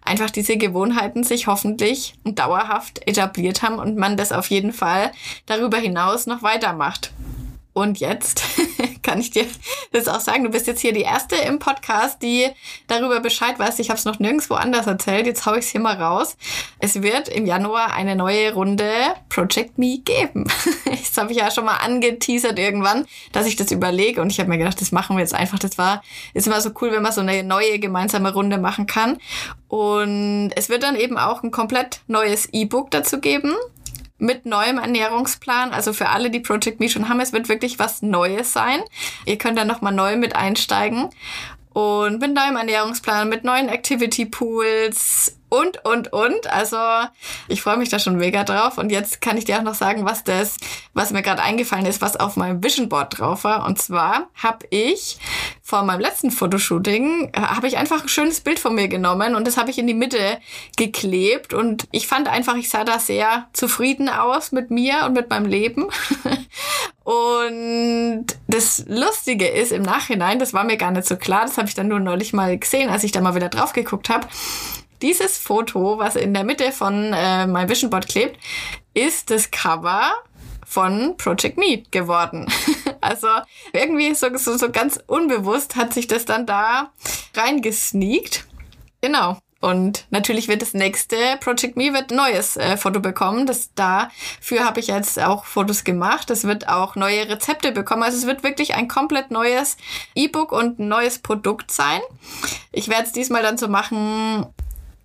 einfach 0.05 0.31
diese 0.31 0.57
Gewohnheiten 0.57 1.25
sich 1.25 1.47
hoffentlich 1.47 2.15
dauerhaft 2.25 3.07
etabliert 3.07 3.63
haben 3.63 3.79
und 3.79 3.97
man 3.97 4.17
das 4.17 4.33
auf 4.33 4.49
jeden 4.49 4.73
Fall 4.73 5.13
darüber 5.47 5.79
hinaus 5.79 6.27
noch 6.27 6.43
weitermacht. 6.43 7.13
Und 7.75 8.01
jetzt 8.01 8.45
kann 9.13 9.21
ich 9.21 9.31
dir 9.31 9.45
das 9.93 10.09
auch 10.09 10.21
sagen. 10.21 10.43
Du 10.43 10.51
bist 10.51 10.67
jetzt 10.67 10.81
hier 10.81 10.95
die 10.95 11.03
erste 11.03 11.37
im 11.37 11.59
Podcast, 11.59 12.23
die 12.23 12.49
darüber 12.87 13.21
Bescheid 13.21 13.59
weiß. 13.59 13.79
Ich 13.79 13.91
habe 13.91 13.99
es 13.99 14.07
noch 14.07 14.19
nirgendwo 14.19 14.55
anders 14.55 14.87
erzählt. 14.87 15.27
Jetzt 15.27 15.45
hau 15.45 15.53
ich 15.53 15.67
es 15.67 15.69
hier 15.69 15.83
mal 15.83 16.01
raus. 16.01 16.39
Es 16.79 17.03
wird 17.03 17.29
im 17.29 17.45
Januar 17.45 17.93
eine 17.93 18.17
neue 18.17 18.55
Runde 18.55 18.91
Project 19.29 19.77
Me 19.79 19.99
geben. 19.99 20.47
Das 21.13 21.19
habe 21.19 21.33
ich 21.33 21.39
ja 21.39 21.51
schon 21.51 21.67
mal 21.67 21.77
angeteasert 21.77 22.59
irgendwann, 22.59 23.07
dass 23.33 23.47
ich 23.47 23.57
das 23.57 23.71
überlege. 23.71 24.23
Und 24.23 24.31
ich 24.31 24.41
habe 24.41 24.49
mir 24.49 24.57
gedacht, 24.57 24.81
das 24.81 24.93
machen 24.93 25.17
wir 25.17 25.21
jetzt 25.21 25.35
einfach. 25.35 25.59
Das 25.59 25.77
war 25.77 26.03
ist 26.33 26.47
immer 26.47 26.61
so 26.63 26.71
cool, 26.81 26.91
wenn 26.93 27.03
man 27.03 27.13
so 27.13 27.21
eine 27.21 27.43
neue 27.43 27.79
gemeinsame 27.79 28.33
Runde 28.33 28.57
machen 28.57 28.87
kann. 28.87 29.19
Und 29.69 30.53
es 30.57 30.71
wird 30.71 30.85
dann 30.85 30.97
eben 30.97 31.19
auch 31.19 31.43
ein 31.43 31.51
komplett 31.51 32.01
neues 32.07 32.49
E-Book 32.53 32.91
dazu 32.91 33.21
geben 33.21 33.55
mit 34.23 34.47
neuem 34.47 34.79
Ernährungsplan. 34.79 35.73
Also 35.73 35.93
für 35.93 36.09
alle, 36.09 36.31
die 36.31 36.41
Project 36.41 36.81
Me 36.81 36.89
schon 36.89 37.09
haben, 37.09 37.21
es 37.21 37.33
wird 37.33 37.49
wirklich 37.49 37.79
was 37.79 38.03
Neues 38.03 38.53
sein. 38.53 38.81
Ihr 39.27 39.37
könnt 39.37 39.59
dann 39.59 39.67
nochmal 39.67 39.93
neu 39.93 40.17
mit 40.17 40.37
einsteigen. 40.37 41.11
Und 41.73 42.21
mit 42.21 42.33
neuem 42.33 42.57
Ernährungsplan, 42.57 43.29
mit 43.29 43.45
neuen 43.45 43.69
Activity 43.69 44.27
Pools 44.27 45.37
und, 45.53 45.85
und, 45.85 46.15
und. 46.15 46.47
Also 46.51 46.79
ich 47.47 47.61
freue 47.61 47.77
mich 47.77 47.91
da 47.91 47.99
schon 47.99 48.17
mega 48.17 48.43
drauf. 48.43 48.79
Und 48.79 48.91
jetzt 48.91 49.21
kann 49.21 49.37
ich 49.37 49.45
dir 49.45 49.59
auch 49.59 49.63
noch 49.63 49.75
sagen, 49.75 50.07
was 50.07 50.25
das, 50.25 50.57
was 50.95 51.11
mir 51.11 51.21
gerade 51.21 51.43
eingefallen 51.43 51.85
ist, 51.85 52.01
was 52.01 52.17
auf 52.17 52.37
meinem 52.37 52.65
Vision 52.65 52.89
Board 52.89 53.19
drauf 53.19 53.45
war. 53.45 53.67
Und 53.67 53.79
zwar 53.79 54.31
habe 54.35 54.67
ich 54.71 55.19
vor 55.63 55.83
meinem 55.83 56.01
letzten 56.01 56.31
Fotoshooting, 56.31 57.33
äh, 57.35 57.41
habe 57.41 57.67
ich 57.67 57.77
einfach 57.77 58.03
ein 58.03 58.09
schönes 58.09 58.41
Bild 58.41 58.59
von 58.61 58.75
mir 58.75 58.89
genommen 58.89 59.35
und 59.35 59.47
das 59.47 59.59
habe 59.59 59.71
ich 59.71 59.79
in 59.79 59.87
die 59.87 59.93
Mitte 59.93 60.39
geklebt. 60.79 61.53
Und 61.53 61.87
ich 61.93 62.07
fand 62.07 62.29
einfach, 62.29 62.57
ich 62.57 62.71
sah 62.71 62.85
da 62.85 62.99
sehr 62.99 63.49
zufrieden 63.53 64.09
aus 64.09 64.53
mit 64.53 64.71
mir 64.71 65.05
und 65.05 65.13
mit 65.13 65.29
meinem 65.29 65.47
Leben. 65.47 65.89
Und 67.05 68.27
das 68.47 68.85
Lustige 68.87 69.49
ist 69.49 69.73
im 69.73 69.83
Nachhinein, 69.83 70.39
das 70.39 70.55
war 70.55 70.63
mir 70.63 70.77
gar 70.77 70.93
nicht 70.93 71.09
so 71.09 71.17
klar, 71.17 71.43
das 71.43 71.59
habe 71.59 71.67
ich 71.67 71.75
dann 71.75 71.89
nur 71.89 71.99
neulich 71.99 72.33
mal 72.33 72.57
gesehen, 72.57 72.91
als 72.91 73.03
ich 73.03 73.11
da 73.11 73.21
mal 73.21 73.35
wieder 73.35 73.49
drauf 73.49 73.73
geguckt 73.73 74.09
habe. 74.09 74.29
Dieses 75.03 75.37
Foto, 75.37 75.99
was 75.99 76.15
in 76.15 76.33
der 76.33 76.45
Mitte 76.45 76.71
von 76.71 77.13
äh, 77.13 77.47
meinem 77.47 77.69
Vision 77.69 77.91
Board 77.91 78.07
klebt, 78.07 78.39
ist 78.95 79.31
das 79.31 79.51
Cover 79.51 80.13
von 80.65 81.17
Project 81.17 81.59
Me 81.59 81.83
geworden. 81.91 82.47
also 83.01 83.27
irgendwie 83.73 84.15
so, 84.15 84.29
so, 84.37 84.57
so 84.57 84.71
ganz 84.71 85.01
unbewusst 85.09 85.75
hat 85.75 85.93
sich 85.93 86.07
das 86.07 86.25
dann 86.25 86.47
da 86.47 86.93
reingesneakt. 87.35 88.47
Genau. 89.01 89.39
Und 89.61 90.07
natürlich 90.11 90.49
wird 90.49 90.61
das 90.61 90.75
nächste 90.75 91.17
Project 91.41 91.77
Me 91.77 91.93
wird 91.93 92.11
neues 92.11 92.57
äh, 92.57 92.77
Foto 92.77 92.99
bekommen. 92.99 93.47
Das 93.47 93.73
dafür 93.75 94.65
habe 94.65 94.81
ich 94.81 94.89
jetzt 94.89 95.21
auch 95.21 95.45
Fotos 95.45 95.85
gemacht. 95.85 96.31
Es 96.31 96.45
wird 96.45 96.69
auch 96.69 96.97
neue 96.97 97.29
Rezepte 97.29 97.71
bekommen. 97.71 98.03
Also 98.03 98.19
es 98.19 98.27
wird 98.27 98.43
wirklich 98.43 98.75
ein 98.75 98.89
komplett 98.89 99.31
neues 99.31 99.77
E-Book 100.17 100.51
und 100.51 100.81
ein 100.81 100.89
neues 100.89 101.21
Produkt 101.21 101.71
sein. 101.71 102.01
Ich 102.73 102.89
werde 102.89 103.05
es 103.05 103.13
diesmal 103.13 103.43
dann 103.43 103.57
so 103.57 103.69
machen, 103.69 104.47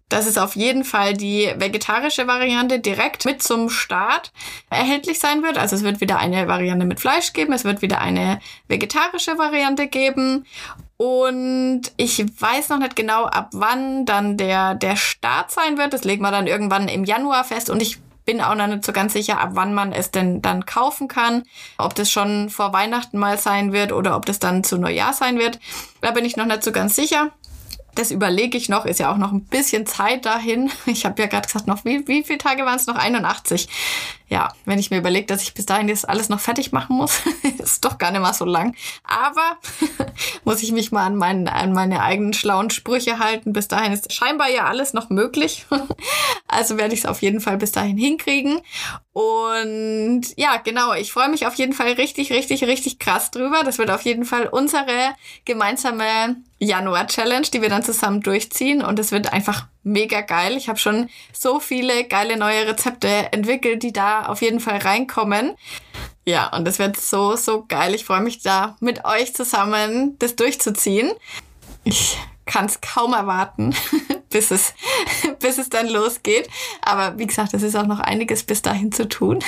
dass 0.09 0.25
es 0.25 0.37
auf 0.37 0.55
jeden 0.55 0.83
Fall 0.83 1.13
die 1.13 1.53
vegetarische 1.57 2.27
Variante 2.27 2.79
direkt 2.79 3.25
mit 3.25 3.43
zum 3.43 3.69
Start 3.69 4.31
erhältlich 4.69 5.19
sein 5.19 5.43
wird. 5.43 5.57
Also 5.57 5.75
es 5.75 5.83
wird 5.83 6.01
wieder 6.01 6.17
eine 6.19 6.47
Variante 6.47 6.85
mit 6.85 6.99
Fleisch 6.99 7.33
geben, 7.33 7.53
es 7.53 7.65
wird 7.65 7.81
wieder 7.81 7.99
eine 7.99 8.39
vegetarische 8.67 9.37
Variante 9.37 9.87
geben 9.87 10.45
und 10.97 11.83
ich 11.95 12.25
weiß 12.41 12.69
noch 12.69 12.79
nicht 12.79 12.95
genau, 12.95 13.25
ab 13.25 13.49
wann 13.53 14.05
dann 14.05 14.35
der, 14.35 14.73
der 14.73 14.95
Start 14.95 15.51
sein 15.51 15.77
wird. 15.77 15.93
Das 15.93 16.03
legen 16.03 16.23
wir 16.23 16.31
dann 16.31 16.47
irgendwann 16.47 16.87
im 16.87 17.03
Januar 17.03 17.43
fest. 17.43 17.69
Und 17.69 17.83
ich 17.83 17.99
bin 18.25 18.41
auch 18.41 18.55
noch 18.55 18.67
nicht 18.67 18.83
so 18.83 18.91
ganz 18.91 19.13
sicher, 19.13 19.39
ab 19.39 19.51
wann 19.53 19.75
man 19.75 19.93
es 19.93 20.09
denn 20.09 20.41
dann 20.41 20.65
kaufen 20.65 21.07
kann. 21.07 21.43
Ob 21.77 21.93
das 21.93 22.11
schon 22.11 22.49
vor 22.49 22.73
Weihnachten 22.73 23.19
mal 23.19 23.37
sein 23.37 23.73
wird 23.73 23.91
oder 23.91 24.15
ob 24.15 24.25
das 24.25 24.39
dann 24.39 24.63
zu 24.63 24.77
Neujahr 24.77 25.13
sein 25.13 25.37
wird. 25.37 25.59
Da 26.01 26.11
bin 26.11 26.25
ich 26.25 26.35
noch 26.35 26.47
nicht 26.47 26.63
so 26.63 26.71
ganz 26.71 26.95
sicher. 26.95 27.31
Das 27.97 28.11
überlege 28.11 28.57
ich 28.57 28.69
noch, 28.69 28.85
ist 28.85 28.99
ja 28.99 29.11
auch 29.11 29.17
noch 29.17 29.31
ein 29.31 29.43
bisschen 29.45 29.85
Zeit 29.85 30.25
dahin. 30.25 30.69
Ich 30.85 31.05
habe 31.05 31.21
ja 31.21 31.27
gerade 31.27 31.47
gesagt, 31.47 31.67
noch 31.67 31.83
wie, 31.83 32.07
wie 32.07 32.23
viele 32.23 32.37
Tage 32.37 32.63
waren 32.65 32.77
es 32.77 32.87
noch? 32.87 32.95
81 32.95 33.67
ja, 34.29 34.53
wenn 34.65 34.77
ich 34.77 34.91
mir 34.91 34.97
überlege, 34.97 35.25
dass 35.25 35.41
ich 35.41 35.53
bis 35.53 35.65
dahin 35.65 35.87
jetzt 35.87 36.07
alles 36.07 36.27
noch 36.27 36.41
fertig 36.41 36.73
machen 36.73 36.97
muss, 36.97 37.21
ist 37.59 37.85
doch 37.85 37.97
gar 37.97 38.11
nicht 38.11 38.21
mal 38.21 38.33
so 38.33 38.43
lang. 38.43 38.75
Aber 39.03 39.57
muss 40.43 40.63
ich 40.63 40.73
mich 40.73 40.91
mal 40.91 41.05
an, 41.05 41.15
meinen, 41.15 41.47
an 41.47 41.71
meine 41.71 42.01
eigenen 42.01 42.33
schlauen 42.33 42.69
Sprüche 42.69 43.19
halten. 43.19 43.53
Bis 43.53 43.69
dahin 43.69 43.93
ist 43.93 44.11
scheinbar 44.11 44.49
ja 44.49 44.65
alles 44.65 44.93
noch 44.93 45.09
möglich. 45.09 45.65
also 46.47 46.77
werde 46.77 46.93
ich 46.93 47.01
es 47.01 47.05
auf 47.05 47.21
jeden 47.21 47.39
Fall 47.39 47.57
bis 47.57 47.71
dahin 47.71 47.97
hinkriegen. 47.97 48.59
Und 49.17 50.21
ja, 50.35 50.57
genau, 50.57 50.93
ich 50.93 51.11
freue 51.11 51.29
mich 51.29 51.47
auf 51.47 51.55
jeden 51.55 51.73
Fall 51.73 51.93
richtig, 51.93 52.31
richtig, 52.31 52.63
richtig 52.65 52.99
krass 52.99 53.31
drüber. 53.31 53.63
Das 53.63 53.79
wird 53.79 53.89
auf 53.89 54.03
jeden 54.03 54.25
Fall 54.25 54.45
unsere 54.45 55.15
gemeinsame 55.43 56.35
Januar-Challenge, 56.59 57.47
die 57.51 57.63
wir 57.63 57.69
dann 57.69 57.81
zusammen 57.81 58.21
durchziehen. 58.21 58.83
Und 58.83 58.99
es 58.99 59.11
wird 59.11 59.33
einfach 59.33 59.65
mega 59.81 60.21
geil. 60.21 60.55
Ich 60.55 60.69
habe 60.69 60.77
schon 60.77 61.09
so 61.33 61.59
viele 61.59 62.03
geile 62.03 62.37
neue 62.37 62.67
Rezepte 62.67 63.07
entwickelt, 63.31 63.81
die 63.81 63.91
da 63.91 64.27
auf 64.27 64.43
jeden 64.43 64.59
Fall 64.59 64.77
reinkommen. 64.77 65.55
Ja, 66.23 66.55
und 66.55 66.65
das 66.65 66.77
wird 66.77 66.95
so, 66.95 67.35
so 67.35 67.65
geil. 67.67 67.95
Ich 67.95 68.05
freue 68.05 68.21
mich 68.21 68.43
da 68.43 68.75
mit 68.81 69.03
euch 69.03 69.33
zusammen 69.33 70.15
das 70.19 70.35
durchzuziehen. 70.35 71.09
Ich 71.83 72.19
kann 72.45 72.67
es 72.67 72.81
kaum 72.81 73.13
erwarten, 73.13 73.75
bis 74.37 74.51
es, 74.51 74.75
bis 75.39 75.57
es 75.57 75.69
dann 75.69 75.87
losgeht. 75.87 76.47
Aber 76.83 77.17
wie 77.17 77.25
gesagt, 77.25 77.55
es 77.55 77.63
ist 77.63 77.75
auch 77.75 77.87
noch 77.87 77.99
einiges 77.99 78.43
bis 78.43 78.61
dahin 78.61 78.91
zu 78.91 79.07
tun. 79.07 79.39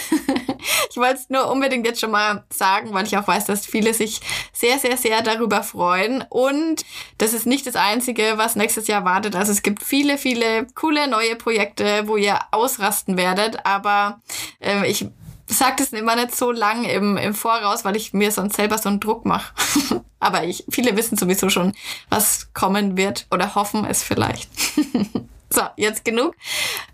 ich 0.89 0.97
wollte 0.97 1.15
es 1.15 1.30
nur 1.30 1.47
unbedingt 1.52 1.86
jetzt 1.86 2.02
schon 2.02 2.10
mal 2.10 2.43
sagen, 2.49 2.91
weil 2.93 3.06
ich 3.06 3.15
auch 3.15 3.28
weiß, 3.28 3.45
dass 3.45 3.67
viele 3.67 3.93
sich 3.93 4.19
sehr, 4.52 4.80
sehr, 4.80 4.97
sehr 4.97 5.21
darüber 5.21 5.62
freuen. 5.62 6.25
Und 6.30 6.86
das 7.19 7.34
ist 7.34 7.45
nicht 7.45 7.67
das 7.67 7.75
Einzige, 7.75 8.34
was 8.38 8.56
nächstes 8.56 8.88
Jahr 8.88 9.06
wartet. 9.06 9.36
Also 9.36 9.52
es 9.52 9.62
gibt 9.62 9.84
viele, 9.84 10.17
viele 10.17 10.65
coole 10.73 11.08
neue 11.08 11.36
Projekte, 11.36 12.08
wo 12.08 12.17
ihr 12.17 12.39
ausrasten 12.49 13.15
werdet. 13.15 13.63
Aber 13.67 14.21
äh, 14.60 14.89
ich 14.89 15.06
sage 15.49 15.77
das 15.79 15.91
immer 15.93 16.15
nicht 16.15 16.35
so 16.35 16.51
lang 16.51 16.85
im, 16.85 17.17
im 17.17 17.33
Voraus, 17.33 17.83
weil 17.83 17.95
ich 17.95 18.13
mir 18.13 18.31
sonst 18.31 18.55
selber 18.55 18.77
so 18.77 18.89
einen 18.89 18.99
Druck 18.99 19.25
mache. 19.25 19.53
Aber 20.19 20.43
ich, 20.43 20.65
viele 20.69 20.95
wissen 20.95 21.17
sowieso 21.17 21.49
schon, 21.49 21.73
was 22.09 22.53
kommen 22.53 22.97
wird 22.97 23.27
oder 23.31 23.55
hoffen 23.55 23.85
es 23.85 24.03
vielleicht. 24.03 24.49
So, 25.51 25.63
jetzt 25.77 26.05
genug. 26.05 26.35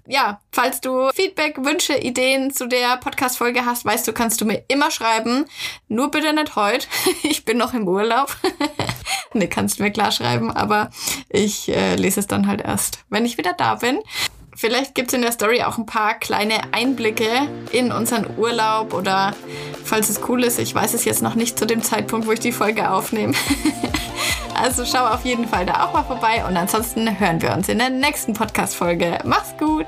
Ja, 0.07 0.39
falls 0.51 0.79
du 0.79 1.09
Feedback, 1.13 1.57
Wünsche, 1.65 1.97
Ideen 1.97 2.53
zu 2.53 2.67
der 2.67 2.95
Podcast-Folge 2.95 3.65
hast, 3.65 3.83
weißt 3.83 4.07
du, 4.07 4.13
kannst 4.13 4.39
du 4.39 4.45
mir 4.45 4.63
immer 4.69 4.91
schreiben. 4.91 5.45
Nur 5.89 6.09
bitte 6.09 6.31
nicht 6.33 6.55
heute. 6.55 6.87
Ich 7.23 7.43
bin 7.43 7.57
noch 7.57 7.73
im 7.73 7.85
Urlaub. 7.85 8.33
nee, 9.33 9.47
kannst 9.47 9.79
du 9.79 9.83
mir 9.83 9.91
klar 9.91 10.11
schreiben, 10.11 10.51
aber 10.51 10.89
ich 11.27 11.67
äh, 11.67 11.95
lese 11.95 12.21
es 12.21 12.27
dann 12.27 12.47
halt 12.47 12.61
erst, 12.61 12.99
wenn 13.09 13.25
ich 13.25 13.37
wieder 13.37 13.51
da 13.51 13.75
bin. 13.75 13.99
Vielleicht 14.55 14.95
gibt 14.95 15.09
es 15.09 15.13
in 15.13 15.21
der 15.21 15.33
Story 15.33 15.63
auch 15.63 15.77
ein 15.77 15.85
paar 15.85 16.13
kleine 16.13 16.55
Einblicke 16.71 17.27
in 17.71 17.91
unseren 17.91 18.37
Urlaub 18.37 18.93
oder 18.93 19.33
falls 19.83 20.09
es 20.09 20.21
cool 20.29 20.45
ist, 20.45 20.59
ich 20.59 20.73
weiß 20.73 20.93
es 20.93 21.03
jetzt 21.03 21.21
noch 21.21 21.35
nicht 21.35 21.59
zu 21.59 21.65
dem 21.65 21.83
Zeitpunkt, 21.83 22.25
wo 22.25 22.31
ich 22.31 22.39
die 22.39 22.53
Folge 22.53 22.89
aufnehme. 22.89 23.33
also 24.55 24.85
schau 24.85 25.05
auf 25.07 25.25
jeden 25.25 25.47
Fall 25.47 25.65
da 25.65 25.83
auch 25.83 25.93
mal 25.93 26.03
vorbei 26.03 26.45
und 26.47 26.55
ansonsten 26.55 27.19
hören 27.19 27.41
wir 27.41 27.53
uns 27.53 27.67
in 27.67 27.79
der 27.79 27.89
nächsten 27.89 28.33
Podcast-Folge. 28.33 29.19
Mach's 29.25 29.53
gut! 29.57 29.87